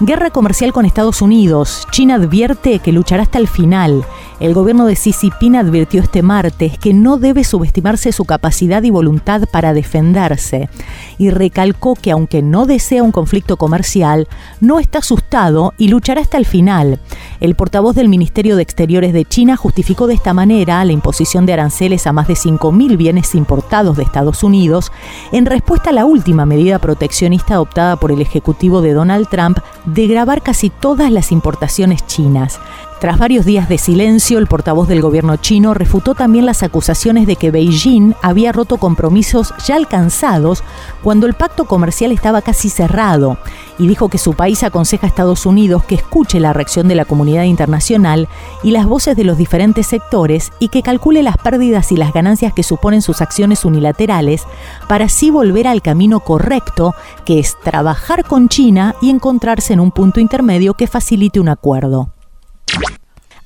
Guerra 0.00 0.28
comercial 0.28 0.74
con 0.74 0.84
Estados 0.84 1.22
Unidos. 1.22 1.88
China 1.90 2.16
advierte 2.16 2.80
que 2.80 2.92
luchará 2.92 3.22
hasta 3.22 3.38
el 3.38 3.48
final. 3.48 4.04
El 4.40 4.52
gobierno 4.52 4.84
de 4.84 4.94
Xi 4.94 5.12
Jinping 5.12 5.56
advirtió 5.56 6.02
este 6.02 6.20
martes 6.20 6.76
que 6.78 6.92
no 6.92 7.16
debe 7.16 7.44
subestimarse 7.44 8.12
su 8.12 8.26
capacidad 8.26 8.82
y 8.82 8.90
voluntad 8.90 9.44
para 9.50 9.72
defenderse 9.72 10.68
y 11.16 11.30
recalcó 11.30 11.94
que 11.94 12.10
aunque 12.10 12.42
no 12.42 12.66
desea 12.66 13.02
un 13.02 13.12
conflicto 13.12 13.56
comercial, 13.56 14.28
no 14.60 14.80
está 14.80 14.98
asustado 14.98 15.72
y 15.78 15.88
luchará 15.88 16.20
hasta 16.20 16.36
el 16.36 16.44
final. 16.44 17.00
El 17.40 17.54
portavoz 17.54 17.96
del 17.96 18.10
Ministerio 18.10 18.56
de 18.56 18.62
Exteriores 18.62 19.14
de 19.14 19.24
China 19.24 19.56
justificó 19.56 20.06
de 20.06 20.14
esta 20.14 20.34
manera 20.34 20.84
la 20.84 20.92
imposición 20.92 21.46
de 21.46 21.54
aranceles 21.54 22.06
a 22.06 22.12
más 22.12 22.28
de 22.28 22.34
5.000 22.34 22.98
bienes 22.98 23.34
importados 23.34 23.96
de 23.96 24.02
Estados 24.02 24.42
Unidos 24.42 24.92
en 25.32 25.46
respuesta 25.46 25.88
a 25.88 25.94
la 25.94 26.04
última 26.04 26.44
medida 26.44 26.78
proteccionista 26.78 27.54
adoptada 27.54 27.96
por 27.96 28.12
el 28.12 28.20
Ejecutivo 28.20 28.82
de 28.82 28.92
Donald 28.92 29.28
Trump 29.30 29.58
de 29.86 30.06
grabar 30.06 30.42
casi 30.42 30.70
todas 30.70 31.10
las 31.10 31.32
importaciones 31.32 32.06
chinas. 32.06 32.60
Tras 32.98 33.18
varios 33.18 33.44
días 33.44 33.68
de 33.68 33.76
silencio, 33.76 34.38
el 34.38 34.46
portavoz 34.46 34.88
del 34.88 35.02
gobierno 35.02 35.36
chino 35.36 35.74
refutó 35.74 36.14
también 36.14 36.46
las 36.46 36.62
acusaciones 36.62 37.26
de 37.26 37.36
que 37.36 37.50
Beijing 37.50 38.14
había 38.22 38.52
roto 38.52 38.78
compromisos 38.78 39.52
ya 39.66 39.76
alcanzados 39.76 40.64
cuando 41.02 41.26
el 41.26 41.34
pacto 41.34 41.66
comercial 41.66 42.10
estaba 42.10 42.40
casi 42.40 42.70
cerrado 42.70 43.36
y 43.78 43.86
dijo 43.86 44.08
que 44.08 44.16
su 44.16 44.32
país 44.32 44.62
aconseja 44.62 45.06
a 45.06 45.10
Estados 45.10 45.44
Unidos 45.44 45.84
que 45.84 45.96
escuche 45.96 46.40
la 46.40 46.54
reacción 46.54 46.88
de 46.88 46.94
la 46.94 47.04
comunidad 47.04 47.42
internacional 47.42 48.28
y 48.62 48.70
las 48.70 48.86
voces 48.86 49.14
de 49.14 49.24
los 49.24 49.36
diferentes 49.36 49.86
sectores 49.86 50.50
y 50.58 50.68
que 50.68 50.82
calcule 50.82 51.22
las 51.22 51.36
pérdidas 51.36 51.92
y 51.92 51.96
las 51.98 52.14
ganancias 52.14 52.54
que 52.54 52.62
suponen 52.62 53.02
sus 53.02 53.20
acciones 53.20 53.66
unilaterales 53.66 54.44
para 54.88 55.04
así 55.04 55.30
volver 55.30 55.68
al 55.68 55.82
camino 55.82 56.20
correcto, 56.20 56.94
que 57.26 57.40
es 57.40 57.58
trabajar 57.62 58.24
con 58.24 58.48
China 58.48 58.94
y 59.02 59.10
encontrarse 59.10 59.74
en 59.74 59.80
un 59.80 59.90
punto 59.90 60.18
intermedio 60.18 60.72
que 60.72 60.86
facilite 60.86 61.40
un 61.40 61.50
acuerdo. 61.50 62.15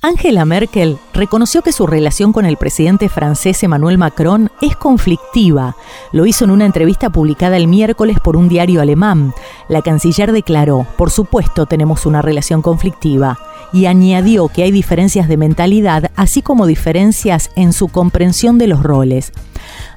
Angela 0.03 0.45
Merkel 0.45 0.97
reconoció 1.13 1.61
que 1.61 1.71
su 1.71 1.85
relación 1.85 2.33
con 2.33 2.47
el 2.47 2.57
presidente 2.57 3.07
francés 3.07 3.61
Emmanuel 3.61 3.99
Macron 3.99 4.49
es 4.59 4.75
conflictiva. 4.75 5.75
Lo 6.11 6.25
hizo 6.25 6.43
en 6.43 6.49
una 6.49 6.65
entrevista 6.65 7.11
publicada 7.11 7.55
el 7.55 7.67
miércoles 7.67 8.17
por 8.19 8.35
un 8.35 8.49
diario 8.49 8.81
alemán. 8.81 9.31
La 9.69 9.83
canciller 9.83 10.31
declaró, 10.31 10.87
por 10.97 11.11
supuesto 11.11 11.67
tenemos 11.67 12.07
una 12.07 12.23
relación 12.23 12.63
conflictiva, 12.63 13.37
y 13.73 13.85
añadió 13.85 14.47
que 14.47 14.63
hay 14.63 14.71
diferencias 14.71 15.27
de 15.27 15.37
mentalidad, 15.37 16.11
así 16.15 16.41
como 16.41 16.65
diferencias 16.65 17.51
en 17.55 17.71
su 17.71 17.87
comprensión 17.87 18.57
de 18.57 18.67
los 18.67 18.81
roles. 18.81 19.31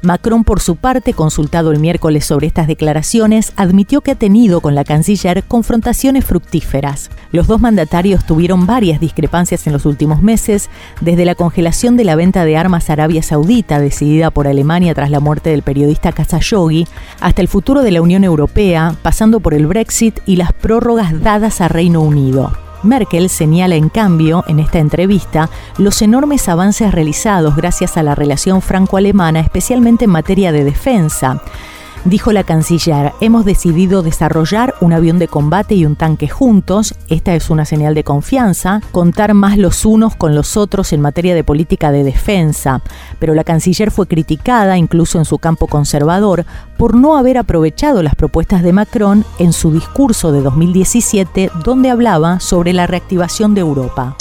Macron, 0.04 0.44
por 0.44 0.60
su 0.60 0.76
parte, 0.76 1.12
consultado 1.12 1.72
el 1.72 1.78
miércoles 1.78 2.24
sobre 2.24 2.46
estas 2.46 2.66
declaraciones, 2.66 3.52
admitió 3.56 4.00
que 4.00 4.12
ha 4.12 4.14
tenido 4.14 4.60
con 4.60 4.74
la 4.74 4.84
canciller 4.84 5.42
confrontaciones 5.44 6.24
fructíferas. 6.24 7.10
Los 7.32 7.46
dos 7.46 7.60
mandatarios 7.60 8.24
tuvieron 8.24 8.66
varias 8.66 9.00
discrepancias 9.00 9.66
en 9.66 9.72
los 9.72 9.86
últimos 9.86 10.22
meses, 10.22 10.70
desde 11.00 11.24
la 11.24 11.34
congelación 11.34 11.96
de 11.96 12.04
la 12.04 12.16
venta 12.16 12.44
de 12.44 12.56
armas 12.56 12.90
a 12.90 12.94
Arabia 12.94 13.22
Saudita, 13.22 13.80
decidida 13.80 14.30
por 14.30 14.46
Alemania 14.46 14.94
tras 14.94 15.10
la 15.10 15.20
muerte 15.20 15.50
del 15.50 15.62
periodista 15.62 16.12
Khashoggi, 16.12 16.86
hasta 17.20 17.42
el 17.42 17.48
futuro 17.48 17.82
de 17.82 17.90
la 17.90 18.02
Unión 18.02 18.24
Europea, 18.24 18.94
pasando 19.02 19.40
por 19.40 19.54
el 19.54 19.66
Brexit 19.66 20.20
y 20.26 20.36
las 20.36 20.52
prórrogas 20.52 21.22
dadas 21.22 21.60
a 21.60 21.68
Reino 21.68 22.00
Unido. 22.02 22.52
Merkel 22.84 23.28
señala 23.28 23.74
en 23.74 23.88
cambio 23.88 24.44
en 24.46 24.60
esta 24.60 24.78
entrevista 24.78 25.50
los 25.78 26.02
enormes 26.02 26.48
avances 26.48 26.92
realizados 26.92 27.56
gracias 27.56 27.96
a 27.96 28.02
la 28.02 28.14
relación 28.14 28.62
franco-alemana, 28.62 29.40
especialmente 29.40 30.04
en 30.04 30.10
materia 30.10 30.52
de 30.52 30.64
defensa. 30.64 31.40
Dijo 32.04 32.32
la 32.32 32.44
canciller, 32.44 33.12
hemos 33.22 33.46
decidido 33.46 34.02
desarrollar 34.02 34.74
un 34.82 34.92
avión 34.92 35.18
de 35.18 35.26
combate 35.26 35.74
y 35.74 35.86
un 35.86 35.96
tanque 35.96 36.28
juntos, 36.28 36.94
esta 37.08 37.34
es 37.34 37.48
una 37.48 37.64
señal 37.64 37.94
de 37.94 38.04
confianza, 38.04 38.82
contar 38.92 39.32
más 39.32 39.56
los 39.56 39.86
unos 39.86 40.14
con 40.14 40.34
los 40.34 40.58
otros 40.58 40.92
en 40.92 41.00
materia 41.00 41.34
de 41.34 41.44
política 41.44 41.92
de 41.92 42.04
defensa, 42.04 42.82
pero 43.18 43.34
la 43.34 43.42
canciller 43.42 43.90
fue 43.90 44.06
criticada, 44.06 44.76
incluso 44.76 45.18
en 45.18 45.24
su 45.24 45.38
campo 45.38 45.66
conservador, 45.66 46.44
por 46.76 46.94
no 46.94 47.16
haber 47.16 47.38
aprovechado 47.38 48.02
las 48.02 48.14
propuestas 48.14 48.62
de 48.62 48.74
Macron 48.74 49.24
en 49.38 49.54
su 49.54 49.72
discurso 49.72 50.30
de 50.30 50.42
2017, 50.42 51.50
donde 51.64 51.88
hablaba 51.88 52.38
sobre 52.38 52.74
la 52.74 52.86
reactivación 52.86 53.54
de 53.54 53.62
Europa. 53.62 54.14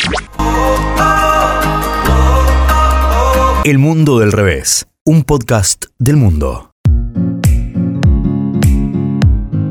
El 3.66 3.78
mundo 3.78 4.20
del 4.20 4.32
revés, 4.32 4.88
un 5.04 5.24
podcast 5.24 5.86
del 6.00 6.16
mundo. 6.16 6.73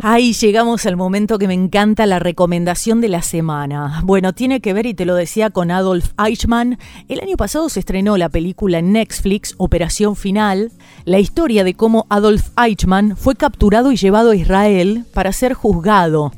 Ahí 0.04 0.32
llegamos 0.32 0.84
al 0.86 0.96
momento 0.96 1.38
que 1.38 1.46
me 1.46 1.54
encanta 1.54 2.06
la 2.06 2.18
recomendación 2.18 3.00
de 3.00 3.08
la 3.08 3.22
semana. 3.22 4.00
Bueno, 4.02 4.32
tiene 4.32 4.60
que 4.60 4.72
ver, 4.72 4.84
y 4.86 4.94
te 4.94 5.04
lo 5.04 5.14
decía, 5.14 5.50
con 5.50 5.70
Adolf 5.70 6.10
Eichmann. 6.18 6.76
El 7.08 7.20
año 7.20 7.36
pasado 7.36 7.68
se 7.68 7.78
estrenó 7.78 8.16
la 8.16 8.28
película 8.28 8.80
en 8.80 8.90
Netflix, 8.90 9.54
Operación 9.58 10.16
Final, 10.16 10.72
la 11.04 11.20
historia 11.20 11.62
de 11.62 11.74
cómo 11.74 12.06
Adolf 12.08 12.48
Eichmann 12.56 13.16
fue 13.16 13.36
capturado 13.36 13.92
y 13.92 13.96
llevado 13.96 14.32
a 14.32 14.34
Israel 14.34 15.04
para 15.14 15.32
ser 15.32 15.54
juzgado. 15.54 16.32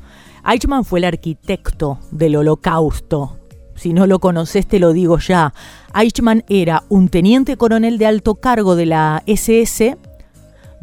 Eichmann 0.47 0.85
fue 0.85 0.99
el 0.99 1.07
arquitecto 1.07 2.01
del 2.11 2.37
holocausto. 2.37 3.39
Si 3.77 3.95
no 3.95 4.07
lo 4.07 4.19
conoces, 4.19 4.67
te 4.67 4.79
lo 4.79 4.93
digo 4.93 5.19
ya. 5.21 5.55
Eichmann 5.95 6.45
era 6.51 6.83
un 6.91 7.09
teniente 7.09 7.57
coronel 7.57 7.97
de 7.97 8.05
alto 8.05 8.35
cargo 8.35 8.77
de 8.77 8.85
la 8.85 9.23
SS 9.25 9.97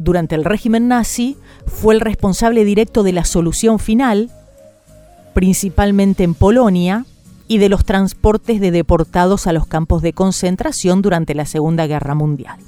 durante 0.00 0.34
el 0.34 0.44
régimen 0.44 0.88
nazi 0.88 1.36
fue 1.66 1.94
el 1.94 2.00
responsable 2.00 2.64
directo 2.64 3.02
de 3.02 3.12
la 3.12 3.24
solución 3.24 3.78
final, 3.78 4.30
principalmente 5.34 6.24
en 6.24 6.34
Polonia, 6.34 7.06
y 7.48 7.58
de 7.58 7.68
los 7.68 7.84
transportes 7.84 8.60
de 8.60 8.70
deportados 8.70 9.46
a 9.46 9.52
los 9.52 9.66
campos 9.66 10.00
de 10.00 10.12
concentración 10.14 11.02
durante 11.02 11.34
la 11.34 11.44
Segunda 11.44 11.86
Guerra 11.86 12.14
Mundial. 12.14 12.58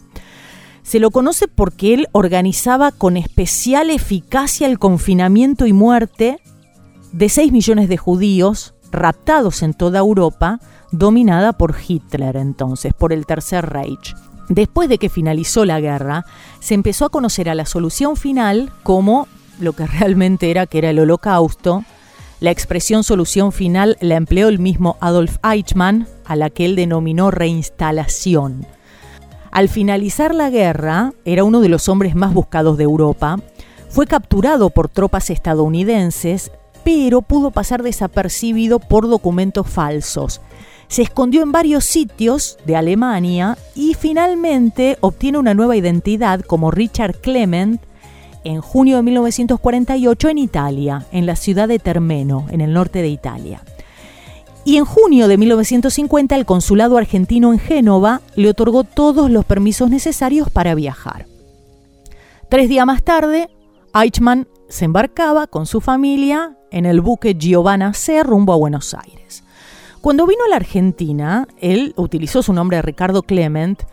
Se 0.82 1.00
lo 1.00 1.10
conoce 1.10 1.48
porque 1.48 1.94
él 1.94 2.08
organizaba 2.12 2.92
con 2.92 3.16
especial 3.16 3.88
eficacia 3.88 4.66
el 4.66 4.78
confinamiento 4.78 5.66
y 5.66 5.72
muerte 5.72 6.38
de 7.12 7.28
6 7.30 7.52
millones 7.52 7.88
de 7.88 7.96
judíos 7.96 8.74
raptados 8.92 9.62
en 9.62 9.72
toda 9.72 10.00
Europa, 10.00 10.60
dominada 10.92 11.54
por 11.54 11.74
Hitler 11.86 12.36
entonces, 12.36 12.92
por 12.92 13.12
el 13.12 13.24
Tercer 13.24 13.64
Reich. 13.66 14.14
Después 14.48 14.88
de 14.88 14.98
que 14.98 15.08
finalizó 15.08 15.64
la 15.64 15.80
guerra, 15.80 16.26
se 16.60 16.74
empezó 16.74 17.06
a 17.06 17.10
conocer 17.10 17.48
a 17.48 17.54
la 17.54 17.66
solución 17.66 18.16
final 18.16 18.72
como 18.82 19.26
lo 19.58 19.72
que 19.72 19.86
realmente 19.86 20.50
era, 20.50 20.66
que 20.66 20.78
era 20.78 20.90
el 20.90 20.98
holocausto. 20.98 21.84
La 22.40 22.50
expresión 22.50 23.04
solución 23.04 23.52
final 23.52 23.96
la 24.00 24.16
empleó 24.16 24.48
el 24.48 24.58
mismo 24.58 24.98
Adolf 25.00 25.38
Eichmann, 25.42 26.08
a 26.26 26.36
la 26.36 26.50
que 26.50 26.66
él 26.66 26.76
denominó 26.76 27.30
reinstalación. 27.30 28.66
Al 29.50 29.68
finalizar 29.68 30.34
la 30.34 30.50
guerra, 30.50 31.12
era 31.24 31.44
uno 31.44 31.60
de 31.60 31.68
los 31.68 31.88
hombres 31.88 32.16
más 32.16 32.34
buscados 32.34 32.76
de 32.76 32.84
Europa, 32.84 33.38
fue 33.88 34.06
capturado 34.06 34.70
por 34.70 34.88
tropas 34.88 35.30
estadounidenses, 35.30 36.50
pero 36.84 37.22
pudo 37.22 37.52
pasar 37.52 37.82
desapercibido 37.82 38.80
por 38.80 39.08
documentos 39.08 39.68
falsos 39.68 40.40
se 40.88 41.02
escondió 41.02 41.42
en 41.42 41.52
varios 41.52 41.84
sitios 41.84 42.58
de 42.66 42.76
Alemania 42.76 43.58
y 43.74 43.94
finalmente 43.94 44.98
obtiene 45.00 45.38
una 45.38 45.54
nueva 45.54 45.76
identidad 45.76 46.40
como 46.40 46.70
Richard 46.70 47.20
Clement 47.20 47.80
en 48.44 48.60
junio 48.60 48.96
de 48.96 49.02
1948 49.02 50.28
en 50.28 50.38
Italia, 50.38 51.06
en 51.12 51.26
la 51.26 51.36
ciudad 51.36 51.66
de 51.66 51.78
Termeno, 51.78 52.46
en 52.50 52.60
el 52.60 52.72
norte 52.72 53.00
de 53.00 53.08
Italia. 53.08 53.62
Y 54.64 54.76
en 54.76 54.84
junio 54.84 55.28
de 55.28 55.36
1950 55.36 56.36
el 56.36 56.46
consulado 56.46 56.96
argentino 56.96 57.52
en 57.52 57.58
Génova 57.58 58.20
le 58.34 58.50
otorgó 58.50 58.84
todos 58.84 59.30
los 59.30 59.44
permisos 59.44 59.90
necesarios 59.90 60.50
para 60.50 60.74
viajar. 60.74 61.26
Tres 62.48 62.68
días 62.68 62.86
más 62.86 63.02
tarde, 63.02 63.50
Eichmann 63.94 64.48
se 64.68 64.86
embarcaba 64.86 65.46
con 65.46 65.66
su 65.66 65.80
familia 65.80 66.56
en 66.70 66.86
el 66.86 67.00
buque 67.00 67.34
Giovanna 67.34 67.94
C 67.94 68.22
rumbo 68.22 68.52
a 68.52 68.56
Buenos 68.56 68.94
Aires. 68.94 69.23
Cuando 70.04 70.26
vino 70.26 70.44
a 70.44 70.50
la 70.50 70.56
Argentina, 70.56 71.48
él 71.62 71.94
utilizó 71.96 72.42
su 72.42 72.52
nombre 72.52 72.82
Ricardo 72.82 73.22
Clement, 73.22 73.84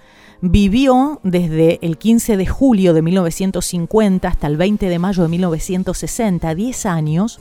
vivió 0.41 1.21
desde 1.23 1.79
el 1.81 1.97
15 1.97 2.35
de 2.35 2.45
julio 2.45 2.93
de 2.93 3.01
1950 3.01 4.27
hasta 4.27 4.47
el 4.47 4.57
20 4.57 4.89
de 4.89 4.99
mayo 4.99 5.23
de 5.23 5.29
1960, 5.29 6.53
10 6.53 6.85
años, 6.85 7.39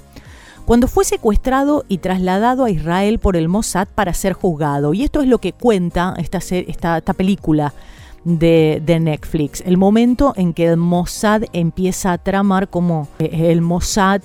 cuando 0.67 0.87
fue 0.87 1.05
secuestrado 1.05 1.85
y 1.89 1.99
trasladado 1.99 2.65
a 2.65 2.71
Israel 2.71 3.19
por 3.19 3.37
el 3.37 3.49
Mossad 3.49 3.89
para 3.93 4.15
ser 4.15 4.35
juzgado. 4.35 4.95
Y 4.95 5.03
esto 5.03 5.21
es 5.21 5.27
lo 5.27 5.39
que 5.39 5.53
cuenta 5.53 6.15
esta, 6.17 7.13
película 7.15 7.75
de, 8.23 8.81
de, 8.87 9.01
Netflix, 9.01 9.65
el 9.67 9.79
momento 9.79 10.33
en 10.37 10.55
que 10.55 10.69
el 10.69 10.77
Mossad 10.77 11.43
empieza 11.53 12.13
a 12.13 12.19
tramar 12.19 12.71
cómo 12.71 13.09
eh, 13.19 13.51
el 13.51 13.63
Mossad 13.63 14.21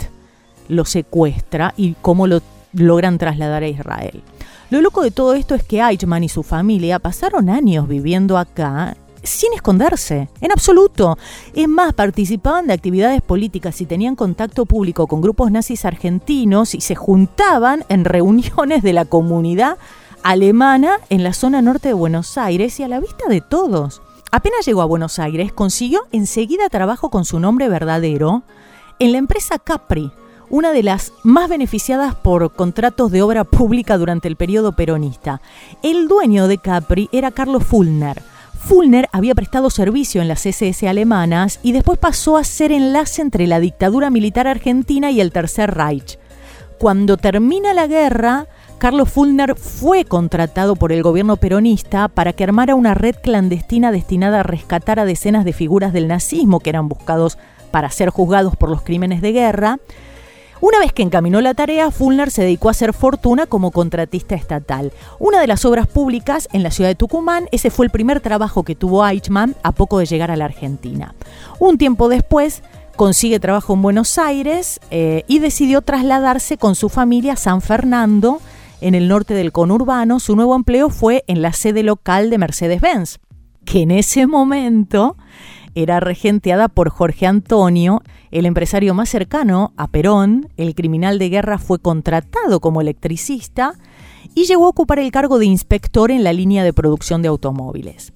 lo 0.67 0.85
secuestra 0.85 1.73
y 1.75 1.95
cómo 1.99 2.27
lo 2.27 2.43
logran 2.73 3.17
trasladar 3.17 3.63
a 3.63 3.67
Israel. 3.67 4.21
Lo 4.69 4.81
loco 4.81 5.03
de 5.03 5.11
todo 5.11 5.35
esto 5.35 5.55
es 5.55 5.63
que 5.63 5.81
Eichmann 5.81 6.23
y 6.23 6.29
su 6.29 6.43
familia 6.43 6.99
pasaron 6.99 7.49
años 7.49 7.87
viviendo 7.87 8.37
acá 8.37 8.97
sin 9.25 9.53
esconderse, 9.53 10.29
en 10.41 10.51
absoluto. 10.51 11.17
Es 11.53 11.67
más, 11.67 11.93
participaban 11.93 12.67
de 12.67 12.73
actividades 12.73 13.21
políticas 13.21 13.81
y 13.81 13.85
tenían 13.85 14.15
contacto 14.15 14.65
público 14.65 15.07
con 15.07 15.21
grupos 15.21 15.51
nazis 15.51 15.85
argentinos 15.85 16.75
y 16.75 16.81
se 16.81 16.95
juntaban 16.95 17.85
en 17.89 18.05
reuniones 18.05 18.83
de 18.83 18.93
la 18.93 19.05
comunidad 19.05 19.77
alemana 20.23 20.97
en 21.09 21.23
la 21.23 21.33
zona 21.33 21.61
norte 21.61 21.89
de 21.89 21.93
Buenos 21.93 22.37
Aires 22.37 22.79
y 22.79 22.83
a 22.83 22.87
la 22.87 22.99
vista 22.99 23.27
de 23.27 23.41
todos. 23.41 24.01
Apenas 24.31 24.65
llegó 24.65 24.81
a 24.81 24.85
Buenos 24.85 25.19
Aires, 25.19 25.53
consiguió 25.53 26.01
enseguida 26.11 26.69
trabajo 26.69 27.09
con 27.09 27.25
su 27.25 27.39
nombre 27.39 27.69
verdadero 27.69 28.43
en 28.99 29.11
la 29.11 29.17
empresa 29.17 29.59
Capri, 29.59 30.11
una 30.49 30.71
de 30.71 30.83
las 30.83 31.13
más 31.23 31.49
beneficiadas 31.49 32.15
por 32.15 32.53
contratos 32.53 33.11
de 33.11 33.21
obra 33.21 33.43
pública 33.43 33.97
durante 33.97 34.27
el 34.27 34.35
periodo 34.35 34.73
peronista. 34.73 35.41
El 35.83 36.07
dueño 36.07 36.47
de 36.47 36.57
Capri 36.57 37.09
era 37.11 37.31
Carlos 37.31 37.63
Fulner. 37.63 38.21
Fulner 38.59 39.07
había 39.11 39.35
prestado 39.35 39.69
servicio 39.69 40.21
en 40.21 40.27
las 40.27 40.45
SS 40.45 40.87
alemanas 40.87 41.59
y 41.61 41.71
después 41.71 41.99
pasó 41.99 42.37
a 42.37 42.43
ser 42.43 42.71
enlace 42.71 43.21
entre 43.21 43.45
la 43.45 43.59
dictadura 43.59 44.09
militar 44.09 44.47
argentina 44.47 45.11
y 45.11 45.21
el 45.21 45.31
Tercer 45.31 45.73
Reich. 45.75 46.17
Cuando 46.79 47.17
termina 47.17 47.73
la 47.73 47.87
guerra, 47.87 48.47
Carlos 48.77 49.09
Fulner 49.09 49.55
fue 49.55 50.03
contratado 50.03 50.75
por 50.75 50.91
el 50.91 51.01
gobierno 51.01 51.37
peronista 51.37 52.07
para 52.07 52.33
que 52.33 52.43
armara 52.43 52.75
una 52.75 52.93
red 52.93 53.15
clandestina 53.21 53.91
destinada 53.91 54.41
a 54.41 54.43
rescatar 54.43 54.99
a 54.99 55.05
decenas 55.05 55.45
de 55.45 55.53
figuras 55.53 55.93
del 55.93 56.07
nazismo 56.07 56.59
que 56.59 56.71
eran 56.71 56.89
buscados 56.89 57.37
para 57.71 57.89
ser 57.89 58.09
juzgados 58.09 58.55
por 58.55 58.69
los 58.69 58.81
crímenes 58.81 59.21
de 59.21 59.31
guerra. 59.31 59.79
Una 60.61 60.79
vez 60.79 60.93
que 60.93 61.03
encaminó 61.03 61.41
la 61.41 61.53
tarea, 61.53 61.91
Fulner 61.91 62.31
se 62.31 62.43
dedicó 62.43 62.69
a 62.69 62.71
hacer 62.71 62.93
fortuna 62.93 63.45
como 63.45 63.71
contratista 63.71 64.35
estatal. 64.35 64.93
Una 65.19 65.41
de 65.41 65.47
las 65.47 65.65
obras 65.65 65.87
públicas 65.87 66.47
en 66.53 66.63
la 66.63 66.71
ciudad 66.71 66.89
de 66.89 66.95
Tucumán, 66.95 67.47
ese 67.51 67.69
fue 67.69 67.85
el 67.85 67.91
primer 67.91 68.21
trabajo 68.21 68.63
que 68.63 68.75
tuvo 68.75 69.05
Eichmann 69.05 69.55
a 69.63 69.71
poco 69.73 69.99
de 69.99 70.05
llegar 70.05 70.31
a 70.31 70.35
la 70.35 70.45
Argentina. 70.45 71.13
Un 71.59 71.77
tiempo 71.77 72.09
después, 72.09 72.63
consigue 72.95 73.39
trabajo 73.39 73.73
en 73.73 73.81
Buenos 73.81 74.17
Aires 74.17 74.79
eh, 74.91 75.23
y 75.27 75.39
decidió 75.39 75.81
trasladarse 75.81 76.57
con 76.57 76.75
su 76.75 76.89
familia 76.89 77.33
a 77.33 77.37
San 77.37 77.61
Fernando, 77.61 78.39
en 78.81 78.95
el 78.95 79.07
norte 79.07 79.33
del 79.33 79.51
conurbano. 79.51 80.19
Su 80.19 80.35
nuevo 80.35 80.55
empleo 80.55 80.89
fue 80.89 81.23
en 81.27 81.41
la 81.41 81.53
sede 81.53 81.83
local 81.83 82.29
de 82.29 82.37
Mercedes-Benz, 82.37 83.19
que 83.65 83.81
en 83.81 83.91
ese 83.91 84.27
momento 84.27 85.17
era 85.75 85.99
regenteada 85.99 86.69
por 86.69 86.89
Jorge 86.89 87.27
Antonio, 87.27 88.01
el 88.31 88.45
empresario 88.45 88.93
más 88.93 89.09
cercano 89.09 89.73
a 89.77 89.87
Perón. 89.87 90.49
El 90.57 90.73
criminal 90.73 91.19
de 91.19 91.29
guerra 91.29 91.57
fue 91.57 91.79
contratado 91.79 92.59
como 92.59 92.81
electricista 92.81 93.73
y 94.33 94.45
llegó 94.45 94.65
a 94.65 94.69
ocupar 94.69 94.99
el 94.99 95.11
cargo 95.11 95.37
de 95.37 95.45
inspector 95.45 96.09
en 96.11 96.23
la 96.23 96.33
línea 96.33 96.63
de 96.63 96.73
producción 96.73 97.21
de 97.21 97.27
automóviles. 97.27 98.11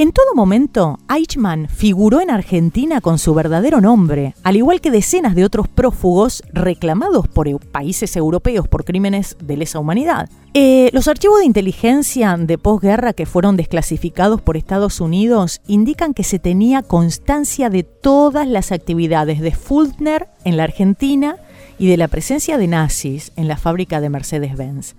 En 0.00 0.12
todo 0.12 0.34
momento, 0.34 0.98
Eichmann 1.14 1.68
figuró 1.68 2.22
en 2.22 2.30
Argentina 2.30 3.02
con 3.02 3.18
su 3.18 3.34
verdadero 3.34 3.82
nombre, 3.82 4.34
al 4.42 4.56
igual 4.56 4.80
que 4.80 4.90
decenas 4.90 5.34
de 5.34 5.44
otros 5.44 5.68
prófugos 5.68 6.42
reclamados 6.54 7.28
por 7.28 7.50
países 7.66 8.16
europeos 8.16 8.66
por 8.66 8.86
crímenes 8.86 9.36
de 9.42 9.58
lesa 9.58 9.78
humanidad. 9.78 10.30
Eh, 10.54 10.88
los 10.94 11.06
archivos 11.06 11.40
de 11.40 11.44
inteligencia 11.44 12.34
de 12.38 12.56
posguerra 12.56 13.12
que 13.12 13.26
fueron 13.26 13.58
desclasificados 13.58 14.40
por 14.40 14.56
Estados 14.56 15.02
Unidos 15.02 15.60
indican 15.66 16.14
que 16.14 16.24
se 16.24 16.38
tenía 16.38 16.80
constancia 16.80 17.68
de 17.68 17.82
todas 17.82 18.48
las 18.48 18.72
actividades 18.72 19.40
de 19.40 19.52
Fultner 19.52 20.28
en 20.44 20.56
la 20.56 20.64
Argentina 20.64 21.36
y 21.78 21.88
de 21.88 21.98
la 21.98 22.08
presencia 22.08 22.56
de 22.56 22.68
nazis 22.68 23.32
en 23.36 23.48
la 23.48 23.58
fábrica 23.58 24.00
de 24.00 24.08
Mercedes-Benz. 24.08 24.94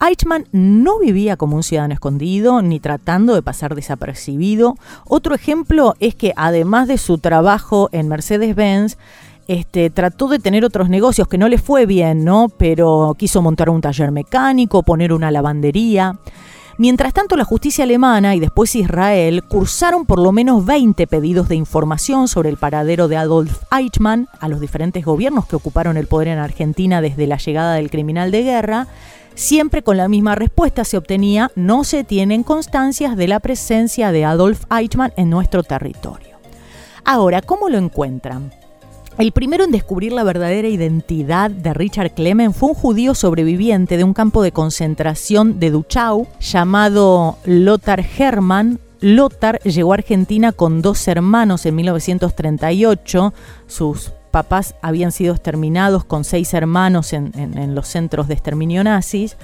Eichmann 0.00 0.46
no 0.52 0.98
vivía 0.98 1.36
como 1.36 1.56
un 1.56 1.62
ciudadano 1.62 1.94
escondido 1.94 2.62
ni 2.62 2.80
tratando 2.80 3.34
de 3.34 3.42
pasar 3.42 3.74
desapercibido. 3.74 4.76
Otro 5.06 5.34
ejemplo 5.34 5.94
es 6.00 6.14
que 6.14 6.32
además 6.36 6.88
de 6.88 6.98
su 6.98 7.18
trabajo 7.18 7.88
en 7.92 8.08
Mercedes-Benz, 8.08 8.96
este, 9.48 9.90
trató 9.90 10.28
de 10.28 10.38
tener 10.38 10.64
otros 10.64 10.88
negocios 10.88 11.28
que 11.28 11.38
no 11.38 11.48
le 11.48 11.58
fue 11.58 11.86
bien, 11.86 12.24
¿no? 12.24 12.48
Pero 12.48 13.14
quiso 13.16 13.42
montar 13.42 13.70
un 13.70 13.80
taller 13.80 14.10
mecánico, 14.10 14.82
poner 14.82 15.12
una 15.12 15.30
lavandería. 15.30 16.18
Mientras 16.78 17.14
tanto, 17.14 17.36
la 17.36 17.44
justicia 17.44 17.84
alemana 17.84 18.34
y 18.34 18.40
después 18.40 18.74
Israel 18.74 19.44
cursaron 19.44 20.04
por 20.04 20.18
lo 20.18 20.30
menos 20.30 20.66
20 20.66 21.06
pedidos 21.06 21.48
de 21.48 21.54
información 21.54 22.28
sobre 22.28 22.50
el 22.50 22.58
paradero 22.58 23.08
de 23.08 23.16
Adolf 23.16 23.62
Eichmann 23.72 24.28
a 24.40 24.48
los 24.48 24.60
diferentes 24.60 25.02
gobiernos 25.02 25.46
que 25.46 25.56
ocuparon 25.56 25.96
el 25.96 26.06
poder 26.06 26.28
en 26.28 26.38
Argentina 26.38 27.00
desde 27.00 27.26
la 27.26 27.38
llegada 27.38 27.74
del 27.74 27.88
criminal 27.88 28.30
de 28.30 28.42
guerra 28.42 28.88
Siempre 29.36 29.82
con 29.82 29.98
la 29.98 30.08
misma 30.08 30.34
respuesta 30.34 30.82
se 30.86 30.96
obtenía, 30.96 31.50
no 31.56 31.84
se 31.84 32.04
tienen 32.04 32.42
constancias 32.42 33.18
de 33.18 33.28
la 33.28 33.38
presencia 33.38 34.10
de 34.10 34.24
Adolf 34.24 34.64
Eichmann 34.70 35.12
en 35.18 35.28
nuestro 35.28 35.62
territorio. 35.62 36.38
Ahora, 37.04 37.42
¿cómo 37.42 37.68
lo 37.68 37.76
encuentran? 37.76 38.50
El 39.18 39.32
primero 39.32 39.64
en 39.64 39.72
descubrir 39.72 40.12
la 40.12 40.24
verdadera 40.24 40.68
identidad 40.68 41.50
de 41.50 41.74
Richard 41.74 42.12
Clement 42.14 42.54
fue 42.54 42.70
un 42.70 42.74
judío 42.74 43.14
sobreviviente 43.14 43.98
de 43.98 44.04
un 44.04 44.14
campo 44.14 44.42
de 44.42 44.52
concentración 44.52 45.60
de 45.60 45.70
Duchau 45.70 46.26
llamado 46.40 47.36
Lothar 47.44 48.06
Hermann. 48.18 48.80
Lothar 49.00 49.60
llegó 49.64 49.92
a 49.92 49.96
Argentina 49.96 50.52
con 50.52 50.80
dos 50.80 51.06
hermanos 51.08 51.66
en 51.66 51.74
1938. 51.74 53.34
Sus 53.66 54.12
papás 54.36 54.74
habían 54.82 55.12
sido 55.12 55.32
exterminados 55.32 56.04
con 56.04 56.22
seis 56.22 56.52
hermanos 56.52 57.14
en, 57.14 57.74
los 57.74 57.88
centros 57.88 58.28
de 58.28 58.34
exterminio 58.34 58.84
nazis. 58.84 59.38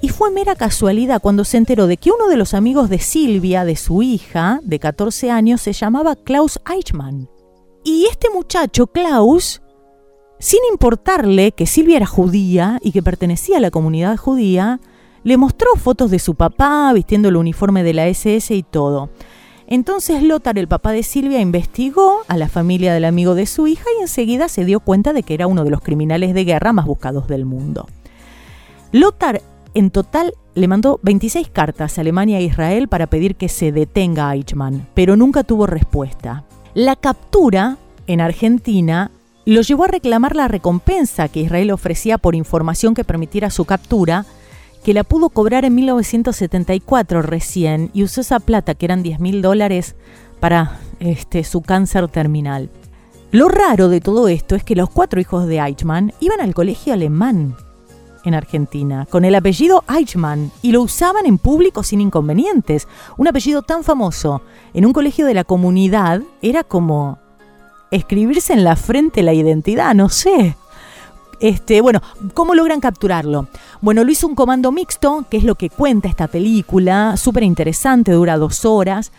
Y 0.00 0.08
fue 0.08 0.30
mera 0.30 0.54
casualidad 0.56 1.20
cuando 1.20 1.44
se 1.44 1.58
enteró 1.58 1.86
de 1.86 1.98
que 1.98 2.10
uno 2.10 2.28
de 2.28 2.38
los 2.38 2.54
amigos 2.54 2.88
de 2.88 2.98
Silvia, 2.98 3.66
de 3.66 3.76
su 3.76 4.02
hija, 4.02 4.60
de 4.62 4.78
14 4.78 5.30
años, 5.30 5.60
se 5.60 5.74
llamaba 5.74 6.16
Klaus 6.16 6.58
Eichmann. 6.66 7.28
Y 7.84 8.06
este 8.06 8.30
muchacho, 8.30 8.86
Klaus, 8.86 9.60
sin 10.38 10.60
importarle 10.70 11.52
que 11.52 11.66
Silvia 11.66 11.98
era 11.98 12.06
judía 12.06 12.78
y 12.82 12.92
que 12.92 13.02
pertenecía 13.02 13.58
a 13.58 13.60
la 13.60 13.70
comunidad 13.70 14.16
judía, 14.16 14.80
le 15.24 15.36
mostró 15.36 15.76
fotos 15.76 16.10
de 16.10 16.20
su 16.20 16.36
papá 16.36 16.90
vistiendo 16.94 17.28
el 17.28 17.36
uniforme 17.36 17.82
de 17.82 17.92
la 17.92 18.06
SS 18.06 18.54
y 18.54 18.62
todo. 18.62 19.10
Entonces 19.72 20.22
Lothar, 20.22 20.58
el 20.58 20.68
papá 20.68 20.92
de 20.92 21.02
Silvia, 21.02 21.40
investigó 21.40 22.24
a 22.28 22.36
la 22.36 22.50
familia 22.50 22.92
del 22.92 23.06
amigo 23.06 23.34
de 23.34 23.46
su 23.46 23.66
hija 23.66 23.86
y 23.98 24.02
enseguida 24.02 24.50
se 24.50 24.66
dio 24.66 24.80
cuenta 24.80 25.14
de 25.14 25.22
que 25.22 25.32
era 25.32 25.46
uno 25.46 25.64
de 25.64 25.70
los 25.70 25.80
criminales 25.80 26.34
de 26.34 26.44
guerra 26.44 26.74
más 26.74 26.84
buscados 26.84 27.26
del 27.26 27.46
mundo. 27.46 27.88
Lothar 28.90 29.40
en 29.72 29.90
total 29.90 30.34
le 30.54 30.68
mandó 30.68 31.00
26 31.04 31.48
cartas 31.48 31.96
a 31.96 32.02
Alemania 32.02 32.38
e 32.38 32.42
Israel 32.42 32.88
para 32.88 33.06
pedir 33.06 33.34
que 33.34 33.48
se 33.48 33.72
detenga 33.72 34.28
a 34.28 34.34
Eichmann, 34.34 34.88
pero 34.92 35.16
nunca 35.16 35.42
tuvo 35.42 35.66
respuesta. 35.66 36.44
La 36.74 36.94
captura 36.94 37.78
en 38.06 38.20
Argentina 38.20 39.10
lo 39.46 39.62
llevó 39.62 39.84
a 39.84 39.88
reclamar 39.88 40.36
la 40.36 40.48
recompensa 40.48 41.28
que 41.28 41.40
Israel 41.40 41.70
ofrecía 41.70 42.18
por 42.18 42.34
información 42.34 42.92
que 42.92 43.04
permitiera 43.04 43.48
su 43.48 43.64
captura, 43.64 44.26
que 44.82 44.94
la 44.94 45.04
pudo 45.04 45.28
cobrar 45.28 45.64
en 45.64 45.74
1974 45.74 47.22
recién 47.22 47.90
y 47.92 48.02
usó 48.02 48.20
esa 48.20 48.40
plata, 48.40 48.74
que 48.74 48.86
eran 48.86 49.02
10 49.02 49.20
mil 49.20 49.42
dólares, 49.42 49.94
para 50.40 50.80
este, 50.98 51.44
su 51.44 51.62
cáncer 51.62 52.08
terminal. 52.08 52.70
Lo 53.30 53.48
raro 53.48 53.88
de 53.88 54.00
todo 54.00 54.28
esto 54.28 54.56
es 54.56 54.64
que 54.64 54.76
los 54.76 54.90
cuatro 54.90 55.20
hijos 55.20 55.46
de 55.46 55.58
Eichmann 55.58 56.12
iban 56.20 56.40
al 56.40 56.52
colegio 56.52 56.92
alemán 56.92 57.54
en 58.24 58.34
Argentina, 58.34 59.06
con 59.08 59.24
el 59.24 59.34
apellido 59.34 59.84
Eichmann, 59.88 60.50
y 60.62 60.72
lo 60.72 60.82
usaban 60.82 61.26
en 61.26 61.38
público 61.38 61.82
sin 61.82 62.00
inconvenientes. 62.00 62.88
Un 63.16 63.28
apellido 63.28 63.62
tan 63.62 63.84
famoso 63.84 64.42
en 64.74 64.84
un 64.84 64.92
colegio 64.92 65.26
de 65.26 65.34
la 65.34 65.44
comunidad 65.44 66.22
era 66.40 66.64
como 66.64 67.18
escribirse 67.90 68.52
en 68.52 68.64
la 68.64 68.76
frente 68.76 69.22
la 69.22 69.32
identidad, 69.32 69.94
no 69.94 70.08
sé. 70.08 70.56
Este, 71.42 71.80
bueno, 71.80 72.00
¿cómo 72.34 72.54
logran 72.54 72.78
capturarlo? 72.78 73.48
Bueno, 73.80 74.04
lo 74.04 74.12
hizo 74.12 74.28
un 74.28 74.36
comando 74.36 74.70
mixto, 74.70 75.24
que 75.28 75.38
es 75.38 75.42
lo 75.42 75.56
que 75.56 75.70
cuenta 75.70 76.06
esta 76.06 76.28
película, 76.28 77.16
súper 77.16 77.42
interesante, 77.42 78.12
dura 78.12 78.36
dos 78.36 78.64
horas. 78.64 79.10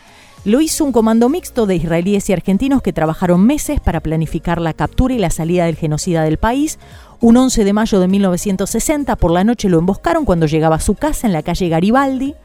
Lo 0.46 0.62
hizo 0.62 0.86
un 0.86 0.94
comando 0.94 1.28
mixto 1.28 1.66
de 1.66 1.76
israelíes 1.76 2.30
y 2.30 2.34
argentinos 2.34 2.82
que 2.82 2.94
trabajaron 2.94 3.46
meses 3.46 3.82
para 3.82 4.00
planificar 4.00 4.62
la 4.62 4.74
captura 4.74 5.14
y 5.14 5.20
la 5.20 5.32
salida 5.32 5.66
del 5.66 5.76
genocida 5.76 6.24
del 6.24 6.38
país. 6.38 6.80
Un 7.20 7.36
11 7.36 7.66
de 7.66 7.74
mayo 7.74 8.00
de 8.00 8.08
1960 8.08 9.18
por 9.18 9.32
la 9.32 9.44
noche 9.44 9.68
lo 9.68 9.80
emboscaron 9.80 10.24
cuando 10.24 10.46
llegaba 10.46 10.78
a 10.78 10.82
su 10.82 10.96
casa 10.96 11.28
en 11.28 11.34
la 11.34 11.44
calle 11.44 11.68
Garibaldi. 11.68 12.36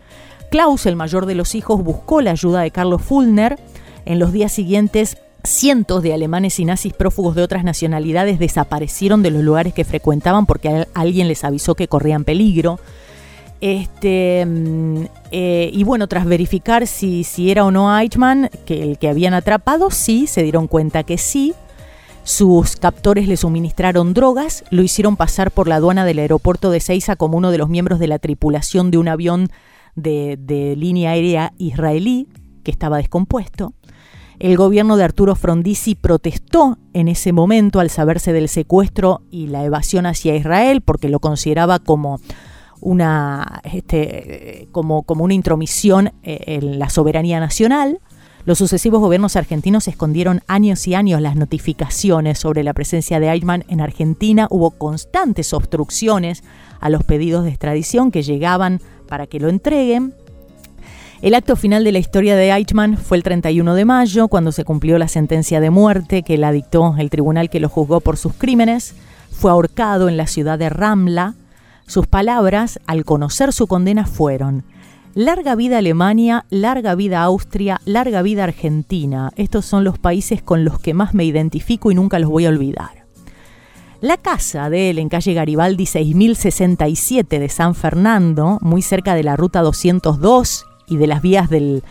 Klaus, 0.50 0.86
el 0.86 0.96
mayor 0.96 1.24
de 1.24 1.36
los 1.36 1.54
hijos, 1.54 1.84
buscó 1.84 2.20
la 2.20 2.32
ayuda 2.32 2.62
de 2.62 2.72
Carlos 2.72 3.02
Fulner. 3.02 3.60
En 4.06 4.18
los 4.18 4.32
días 4.32 4.50
siguientes 4.50 5.18
Cientos 5.44 6.02
de 6.02 6.12
alemanes 6.12 6.58
y 6.58 6.64
nazis 6.64 6.92
prófugos 6.92 7.36
de 7.36 7.42
otras 7.42 7.62
nacionalidades 7.62 8.38
desaparecieron 8.38 9.22
de 9.22 9.30
los 9.30 9.42
lugares 9.42 9.72
que 9.72 9.84
frecuentaban 9.84 10.46
porque 10.46 10.86
alguien 10.94 11.28
les 11.28 11.44
avisó 11.44 11.74
que 11.74 11.88
corrían 11.88 12.24
peligro. 12.24 12.80
Este, 13.60 14.44
mm, 14.46 15.04
eh, 15.30 15.70
y 15.72 15.84
bueno, 15.84 16.08
tras 16.08 16.26
verificar 16.26 16.86
si, 16.86 17.24
si 17.24 17.50
era 17.50 17.64
o 17.64 17.70
no 17.70 17.96
Eichmann, 17.96 18.50
que 18.66 18.82
el 18.82 18.98
que 18.98 19.08
habían 19.08 19.34
atrapado, 19.34 19.90
sí, 19.90 20.26
se 20.26 20.42
dieron 20.42 20.66
cuenta 20.66 21.02
que 21.04 21.18
sí. 21.18 21.54
Sus 22.24 22.76
captores 22.76 23.26
le 23.26 23.36
suministraron 23.36 24.14
drogas, 24.14 24.64
lo 24.70 24.82
hicieron 24.82 25.16
pasar 25.16 25.50
por 25.50 25.66
la 25.66 25.76
aduana 25.76 26.04
del 26.04 26.18
aeropuerto 26.18 26.70
de 26.70 26.80
Ceiza 26.80 27.16
como 27.16 27.38
uno 27.38 27.50
de 27.50 27.58
los 27.58 27.68
miembros 27.68 27.98
de 27.98 28.08
la 28.08 28.18
tripulación 28.18 28.90
de 28.90 28.98
un 28.98 29.08
avión 29.08 29.48
de, 29.94 30.36
de 30.38 30.76
línea 30.76 31.12
aérea 31.12 31.52
israelí 31.56 32.28
que 32.64 32.70
estaba 32.70 32.98
descompuesto. 32.98 33.72
El 34.38 34.56
gobierno 34.56 34.96
de 34.96 35.04
Arturo 35.04 35.34
Frondizi 35.34 35.96
protestó 35.96 36.78
en 36.92 37.08
ese 37.08 37.32
momento 37.32 37.80
al 37.80 37.90
saberse 37.90 38.32
del 38.32 38.48
secuestro 38.48 39.22
y 39.30 39.48
la 39.48 39.64
evasión 39.64 40.06
hacia 40.06 40.36
Israel 40.36 40.80
porque 40.80 41.08
lo 41.08 41.18
consideraba 41.18 41.80
como 41.80 42.20
una, 42.80 43.60
este, 43.64 44.68
como, 44.70 45.02
como 45.02 45.24
una 45.24 45.34
intromisión 45.34 46.12
eh, 46.22 46.38
en 46.46 46.78
la 46.78 46.88
soberanía 46.88 47.40
nacional. 47.40 47.98
Los 48.44 48.58
sucesivos 48.58 49.00
gobiernos 49.00 49.34
argentinos 49.34 49.88
escondieron 49.88 50.40
años 50.46 50.86
y 50.86 50.94
años 50.94 51.20
las 51.20 51.34
notificaciones 51.34 52.38
sobre 52.38 52.62
la 52.62 52.72
presencia 52.74 53.18
de 53.18 53.28
Eichmann 53.28 53.64
en 53.68 53.80
Argentina. 53.80 54.46
Hubo 54.50 54.70
constantes 54.70 55.52
obstrucciones 55.52 56.44
a 56.80 56.88
los 56.90 57.02
pedidos 57.02 57.42
de 57.42 57.50
extradición 57.50 58.12
que 58.12 58.22
llegaban 58.22 58.80
para 59.08 59.26
que 59.26 59.40
lo 59.40 59.48
entreguen. 59.48 60.14
El 61.20 61.34
acto 61.34 61.56
final 61.56 61.82
de 61.82 61.90
la 61.90 61.98
historia 61.98 62.36
de 62.36 62.52
Eichmann 62.52 62.96
fue 62.96 63.16
el 63.16 63.24
31 63.24 63.74
de 63.74 63.84
mayo, 63.84 64.28
cuando 64.28 64.52
se 64.52 64.64
cumplió 64.64 64.98
la 64.98 65.08
sentencia 65.08 65.58
de 65.58 65.68
muerte 65.68 66.22
que 66.22 66.38
la 66.38 66.52
dictó 66.52 66.94
el 66.96 67.10
tribunal 67.10 67.50
que 67.50 67.58
lo 67.58 67.68
juzgó 67.68 68.00
por 68.00 68.16
sus 68.16 68.34
crímenes. 68.34 68.94
Fue 69.32 69.50
ahorcado 69.50 70.08
en 70.08 70.16
la 70.16 70.28
ciudad 70.28 70.60
de 70.60 70.68
Ramla. 70.68 71.34
Sus 71.88 72.06
palabras, 72.06 72.78
al 72.86 73.04
conocer 73.04 73.52
su 73.52 73.66
condena, 73.66 74.06
fueron, 74.06 74.62
Larga 75.14 75.56
vida 75.56 75.78
Alemania, 75.78 76.44
larga 76.50 76.94
vida 76.94 77.22
Austria, 77.22 77.80
larga 77.84 78.22
vida 78.22 78.44
Argentina. 78.44 79.32
Estos 79.34 79.66
son 79.66 79.82
los 79.82 79.98
países 79.98 80.40
con 80.40 80.64
los 80.64 80.78
que 80.78 80.94
más 80.94 81.14
me 81.14 81.24
identifico 81.24 81.90
y 81.90 81.96
nunca 81.96 82.20
los 82.20 82.30
voy 82.30 82.46
a 82.46 82.50
olvidar. 82.50 83.06
La 84.00 84.18
casa 84.18 84.70
de 84.70 84.90
él 84.90 85.00
en 85.00 85.08
calle 85.08 85.34
Garibaldi 85.34 85.86
6067 85.86 87.40
de 87.40 87.48
San 87.48 87.74
Fernando, 87.74 88.58
muy 88.60 88.82
cerca 88.82 89.16
de 89.16 89.24
la 89.24 89.34
ruta 89.34 89.62
202 89.62 90.66
y 90.88 90.96
de 90.96 91.06
las 91.06 91.22
vías 91.22 91.50
del, 91.50 91.82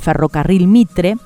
ferrocarril 0.00 0.68
Mitre, 0.68 1.16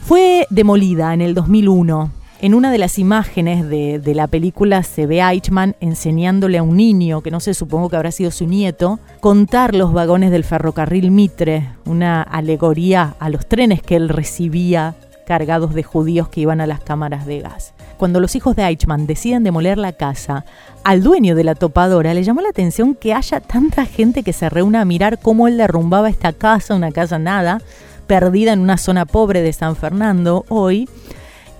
fue 0.00 0.46
demolida 0.50 1.14
en 1.14 1.20
el 1.20 1.34
2001 1.34 2.10
en 2.42 2.54
una 2.54 2.72
de 2.72 2.78
las 2.78 2.98
imágenes 2.98 3.68
de, 3.68 4.14
la 4.16 4.26
película 4.26 4.82
se 4.82 5.06
ve 5.06 5.22
a 5.22 5.30
Eichmann 5.32 5.76
enseñándole 5.78 6.58
a 6.58 6.64
un 6.64 6.76
niño, 6.76 7.20
que 7.20 7.30
no 7.30 7.38
sé, 7.38 7.54
supongo 7.54 7.88
que 7.88 7.94
habrá 7.94 8.10
sido 8.10 8.32
su 8.32 8.48
nieto, 8.48 8.98
contar 9.20 9.76
los 9.76 9.92
vagones 9.92 10.32
del 10.32 10.42
ferrocarril 10.42 11.12
Mitre, 11.12 11.68
una 11.84 12.20
alegoría 12.20 13.14
a 13.20 13.30
los 13.30 13.46
trenes 13.46 13.80
que 13.80 13.94
él 13.94 14.08
recibía 14.08 14.96
cargados 15.24 15.72
de 15.72 15.84
judíos 15.84 16.28
que 16.30 16.40
iban 16.40 16.60
a 16.60 16.66
las 16.66 16.80
cámaras 16.80 17.26
de 17.26 17.38
gas. 17.38 17.74
Cuando 18.02 18.18
los 18.18 18.34
hijos 18.34 18.56
de 18.56 18.64
Eichmann 18.64 19.06
deciden 19.06 19.44
demoler 19.44 19.78
la 19.78 19.92
casa, 19.92 20.44
al 20.82 21.04
dueño 21.04 21.36
de 21.36 21.44
la 21.44 21.54
topadora 21.54 22.14
le 22.14 22.24
llamó 22.24 22.40
la 22.40 22.48
atención 22.48 22.96
que 22.96 23.14
haya 23.14 23.38
tanta 23.38 23.86
gente 23.86 24.24
que 24.24 24.32
se 24.32 24.48
reúna 24.48 24.80
a 24.80 24.84
mirar 24.84 25.20
cómo 25.20 25.46
él 25.46 25.56
derrumbaba 25.56 26.10
esta 26.10 26.32
casa, 26.32 26.74
una 26.74 26.90
casa 26.90 27.20
nada, 27.20 27.62
perdida 28.08 28.54
en 28.54 28.58
una 28.58 28.76
zona 28.76 29.06
pobre 29.06 29.40
de 29.40 29.52
San 29.52 29.76
Fernando 29.76 30.44
hoy, 30.48 30.88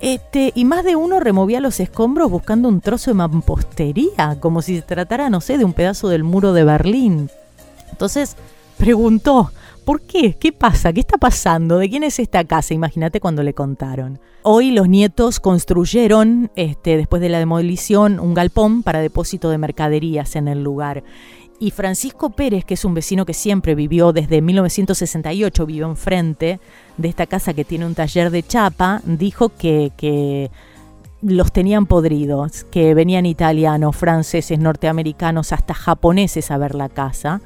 este, 0.00 0.50
y 0.56 0.64
más 0.64 0.84
de 0.84 0.96
uno 0.96 1.20
removía 1.20 1.60
los 1.60 1.78
escombros 1.78 2.28
buscando 2.28 2.68
un 2.68 2.80
trozo 2.80 3.12
de 3.12 3.14
mampostería, 3.14 4.36
como 4.40 4.62
si 4.62 4.74
se 4.74 4.82
tratara, 4.82 5.30
no 5.30 5.40
sé, 5.40 5.58
de 5.58 5.64
un 5.64 5.74
pedazo 5.74 6.08
del 6.08 6.24
muro 6.24 6.52
de 6.52 6.64
Berlín. 6.64 7.30
Entonces 7.92 8.34
preguntó, 8.78 9.52
¿por 9.84 10.02
qué? 10.02 10.36
¿Qué 10.38 10.52
pasa? 10.52 10.92
¿Qué 10.92 11.00
está 11.00 11.18
pasando? 11.18 11.78
¿De 11.78 11.90
quién 11.90 12.04
es 12.04 12.18
esta 12.18 12.44
casa? 12.44 12.74
Imagínate 12.74 13.20
cuando 13.20 13.42
le 13.42 13.54
contaron. 13.54 14.18
Hoy 14.42 14.70
los 14.72 14.88
nietos 14.88 15.40
construyeron, 15.40 16.50
este, 16.56 16.96
después 16.96 17.22
de 17.22 17.28
la 17.28 17.38
demolición, 17.38 18.18
un 18.18 18.34
galpón 18.34 18.82
para 18.82 19.00
depósito 19.00 19.50
de 19.50 19.58
mercaderías 19.58 20.36
en 20.36 20.48
el 20.48 20.62
lugar. 20.62 21.04
Y 21.62 21.70
Francisco 21.70 22.30
Pérez, 22.30 22.64
que 22.64 22.74
es 22.74 22.84
un 22.84 22.92
vecino 22.92 23.24
que 23.24 23.34
siempre 23.34 23.76
vivió 23.76 24.12
desde 24.12 24.42
1968, 24.42 25.64
vivió 25.64 25.86
enfrente 25.86 26.58
de 26.96 27.08
esta 27.08 27.26
casa 27.26 27.54
que 27.54 27.64
tiene 27.64 27.86
un 27.86 27.94
taller 27.94 28.32
de 28.32 28.42
chapa, 28.42 29.00
dijo 29.04 29.50
que, 29.50 30.50
los 31.22 31.52
tenían 31.52 31.86
podridos, 31.86 32.64
que 32.64 32.94
venían 32.94 33.26
italianos, 33.26 33.94
franceses, 33.94 34.58
norteamericanos, 34.58 35.52
hasta 35.52 35.72
japoneses 35.72 36.50
a 36.50 36.58
ver 36.58 36.74
la 36.74 36.88
casa, 36.88 37.40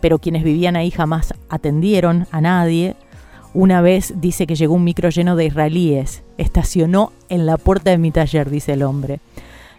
pero 0.00 0.18
quienes 0.18 0.44
vivían 0.44 0.76
ahí 0.76 0.90
jamás 0.90 1.34
atendieron 1.48 2.26
a 2.30 2.40
nadie. 2.40 2.96
Una 3.52 3.80
vez 3.80 4.14
dice 4.16 4.46
que 4.46 4.54
llegó 4.54 4.74
un 4.74 4.84
micro 4.84 5.08
lleno 5.10 5.34
de 5.36 5.46
israelíes, 5.46 6.22
estacionó 6.38 7.12
en 7.28 7.46
la 7.46 7.56
puerta 7.56 7.90
de 7.90 7.98
mi 7.98 8.10
taller, 8.10 8.48
dice 8.48 8.74
el 8.74 8.82
hombre. 8.82 9.20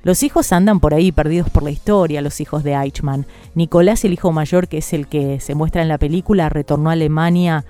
Los 0.04 0.24
hijos 0.24 0.52
andan 0.52 0.80
por 0.80 0.94
ahí 0.94 1.12
perdidos 1.12 1.50
por 1.50 1.64
la 1.64 1.70
historia, 1.70 2.22
los 2.22 2.42
hijos 2.42 2.64
de 2.64 2.74
Eichmann. 2.74 3.28
Nicolás, 3.54 4.04
el 4.04 4.14
hijo 4.14 4.32
mayor, 4.32 4.68
que 4.68 4.80
es 4.80 4.94
el 4.94 5.08
que 5.08 5.40
se 5.40 5.54
muestra 5.54 5.84
en 5.84 5.88
la 5.88 6.00
película, 6.00 6.50
retornó 6.50 6.90
a 6.90 6.94
Alemania 6.94 7.66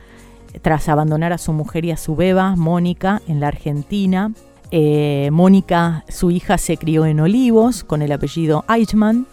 tras 0.62 0.90
abandonar 0.90 1.34
a 1.34 1.38
su 1.38 1.54
mujer 1.54 1.86
y 1.86 1.92
a 1.92 1.98
su 1.98 2.16
beba, 2.16 2.56
Mónica, 2.56 3.22
en 3.28 3.42
la 3.42 3.50
Argentina. 3.50 4.32
Eh, 4.72 5.30
Mónica, 5.32 6.06
su 6.08 6.32
hija, 6.32 6.58
se 6.58 6.78
crió 6.78 7.06
en 7.06 7.20
Olivos 7.20 7.84
con 7.84 8.02
el 8.02 8.12
apellido 8.14 8.64
Eichmann 8.70 9.28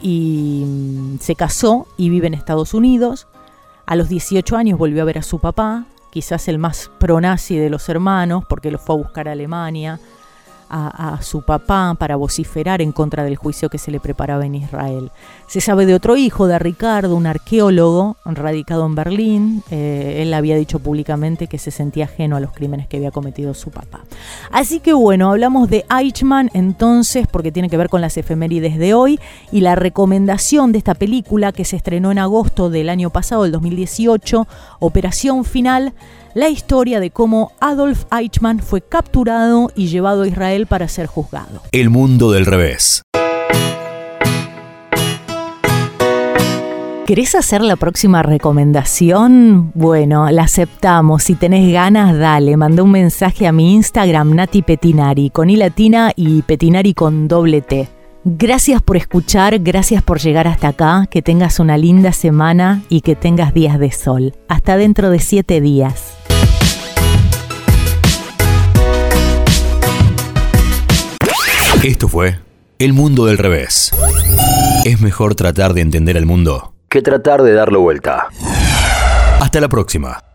y 0.00 0.64
mm, 0.66 1.18
se 1.20 1.34
casó 1.34 1.86
y 1.96 2.10
vive 2.10 2.26
en 2.26 2.34
Estados 2.34 2.74
Unidos. 2.74 3.26
A 3.86 3.96
los 3.96 4.08
18 4.08 4.56
años 4.56 4.78
volvió 4.78 5.02
a 5.02 5.06
ver 5.06 5.18
a 5.18 5.22
su 5.22 5.38
papá, 5.38 5.86
quizás 6.10 6.48
el 6.48 6.58
más 6.58 6.90
pronazi 6.98 7.56
de 7.56 7.70
los 7.70 7.88
hermanos, 7.88 8.44
porque 8.48 8.70
lo 8.70 8.78
fue 8.78 8.96
a 8.96 8.98
buscar 8.98 9.28
a 9.28 9.32
Alemania 9.32 10.00
a, 10.68 11.18
su 11.22 11.42
papá 11.42 11.94
para 11.98 12.16
vociferar 12.16 12.82
en 12.82 12.92
contra 12.92 13.24
del 13.24 13.36
juicio 13.36 13.68
que 13.68 13.78
se 13.78 13.90
le 13.90 14.00
preparaba 14.00 14.46
en 14.46 14.54
Israel. 14.54 15.10
Se 15.46 15.60
sabe 15.60 15.86
de 15.86 15.94
otro 15.94 16.16
hijo, 16.16 16.46
de 16.46 16.58
Ricardo, 16.58 17.16
un 17.16 17.26
arqueólogo 17.26 18.16
radicado 18.24 18.86
en 18.86 18.94
Berlín. 18.94 19.62
Eh, 19.70 20.18
él 20.22 20.34
había 20.34 20.56
dicho 20.56 20.78
públicamente 20.78 21.46
que 21.46 21.58
se 21.58 21.70
sentía 21.70 22.04
ajeno 22.04 22.36
a 22.36 22.40
los 22.40 22.52
crímenes 22.52 22.86
que 22.86 22.98
había 22.98 23.10
cometido 23.10 23.54
su 23.54 23.70
papá. 23.70 24.00
Así 24.50 24.80
que 24.80 24.92
bueno, 24.92 25.30
hablamos 25.30 25.70
de 25.70 25.84
Eichmann 25.90 26.50
entonces 26.54 27.26
porque 27.26 27.52
tiene 27.52 27.68
que 27.68 27.76
ver 27.76 27.88
con 27.88 28.00
las 28.00 28.16
efemérides 28.16 28.78
de 28.78 28.94
hoy 28.94 29.20
y 29.52 29.60
la 29.60 29.74
recomendación 29.74 30.72
de 30.72 30.78
esta 30.78 30.94
película 30.94 31.52
que 31.52 31.64
se 31.64 31.76
estrenó 31.76 32.12
en 32.12 32.18
agosto 32.18 32.70
del 32.70 32.88
año 32.88 33.10
pasado, 33.10 33.44
el 33.44 33.52
2018, 33.52 34.46
Operación 34.80 35.44
Final 35.44 35.94
la 36.34 36.48
historia 36.48 37.00
de 37.00 37.10
cómo 37.10 37.52
Adolf 37.60 38.04
Eichmann 38.12 38.60
fue 38.60 38.80
capturado 38.80 39.70
y 39.74 39.88
llevado 39.88 40.22
a 40.22 40.28
Israel 40.28 40.66
para 40.66 40.88
ser 40.88 41.06
juzgado. 41.06 41.62
El 41.72 41.90
mundo 41.90 42.30
del 42.30 42.46
revés. 42.46 43.02
¿Querés 47.08 47.34
hacer 47.34 47.62
la 47.62 47.76
próxima 47.76 48.22
recomendación? 48.22 49.72
Bueno, 49.74 50.30
la 50.30 50.42
aceptamos. 50.42 51.22
Si 51.22 51.36
tenés 51.36 51.72
ganas, 51.72 52.18
dale. 52.18 52.54
Mandé 52.58 52.82
un 52.82 52.90
mensaje 52.90 53.46
a 53.46 53.52
mi 53.52 53.72
Instagram, 53.74 54.34
Nati 54.34 54.60
Petinari, 54.60 55.30
con 55.30 55.48
I 55.48 55.56
latina 55.56 56.12
y 56.14 56.42
Petinari 56.42 56.92
con 56.92 57.26
doble 57.26 57.62
T. 57.62 57.88
Gracias 58.24 58.82
por 58.82 58.98
escuchar, 58.98 59.58
gracias 59.60 60.02
por 60.02 60.18
llegar 60.18 60.46
hasta 60.46 60.68
acá, 60.68 61.06
que 61.10 61.22
tengas 61.22 61.60
una 61.60 61.78
linda 61.78 62.12
semana 62.12 62.82
y 62.90 63.00
que 63.00 63.16
tengas 63.16 63.54
días 63.54 63.78
de 63.78 63.90
sol. 63.90 64.34
Hasta 64.46 64.76
dentro 64.76 65.08
de 65.08 65.18
siete 65.18 65.62
días. 65.62 66.17
Esto 71.84 72.08
fue 72.08 72.40
El 72.80 72.92
Mundo 72.92 73.26
del 73.26 73.38
Revés. 73.38 73.92
Es 74.84 75.00
mejor 75.00 75.36
tratar 75.36 75.74
de 75.74 75.80
entender 75.80 76.16
el 76.16 76.26
mundo 76.26 76.74
que 76.88 77.02
tratar 77.02 77.42
de 77.42 77.52
darlo 77.52 77.80
vuelta. 77.80 78.28
Hasta 79.40 79.60
la 79.60 79.68
próxima. 79.68 80.28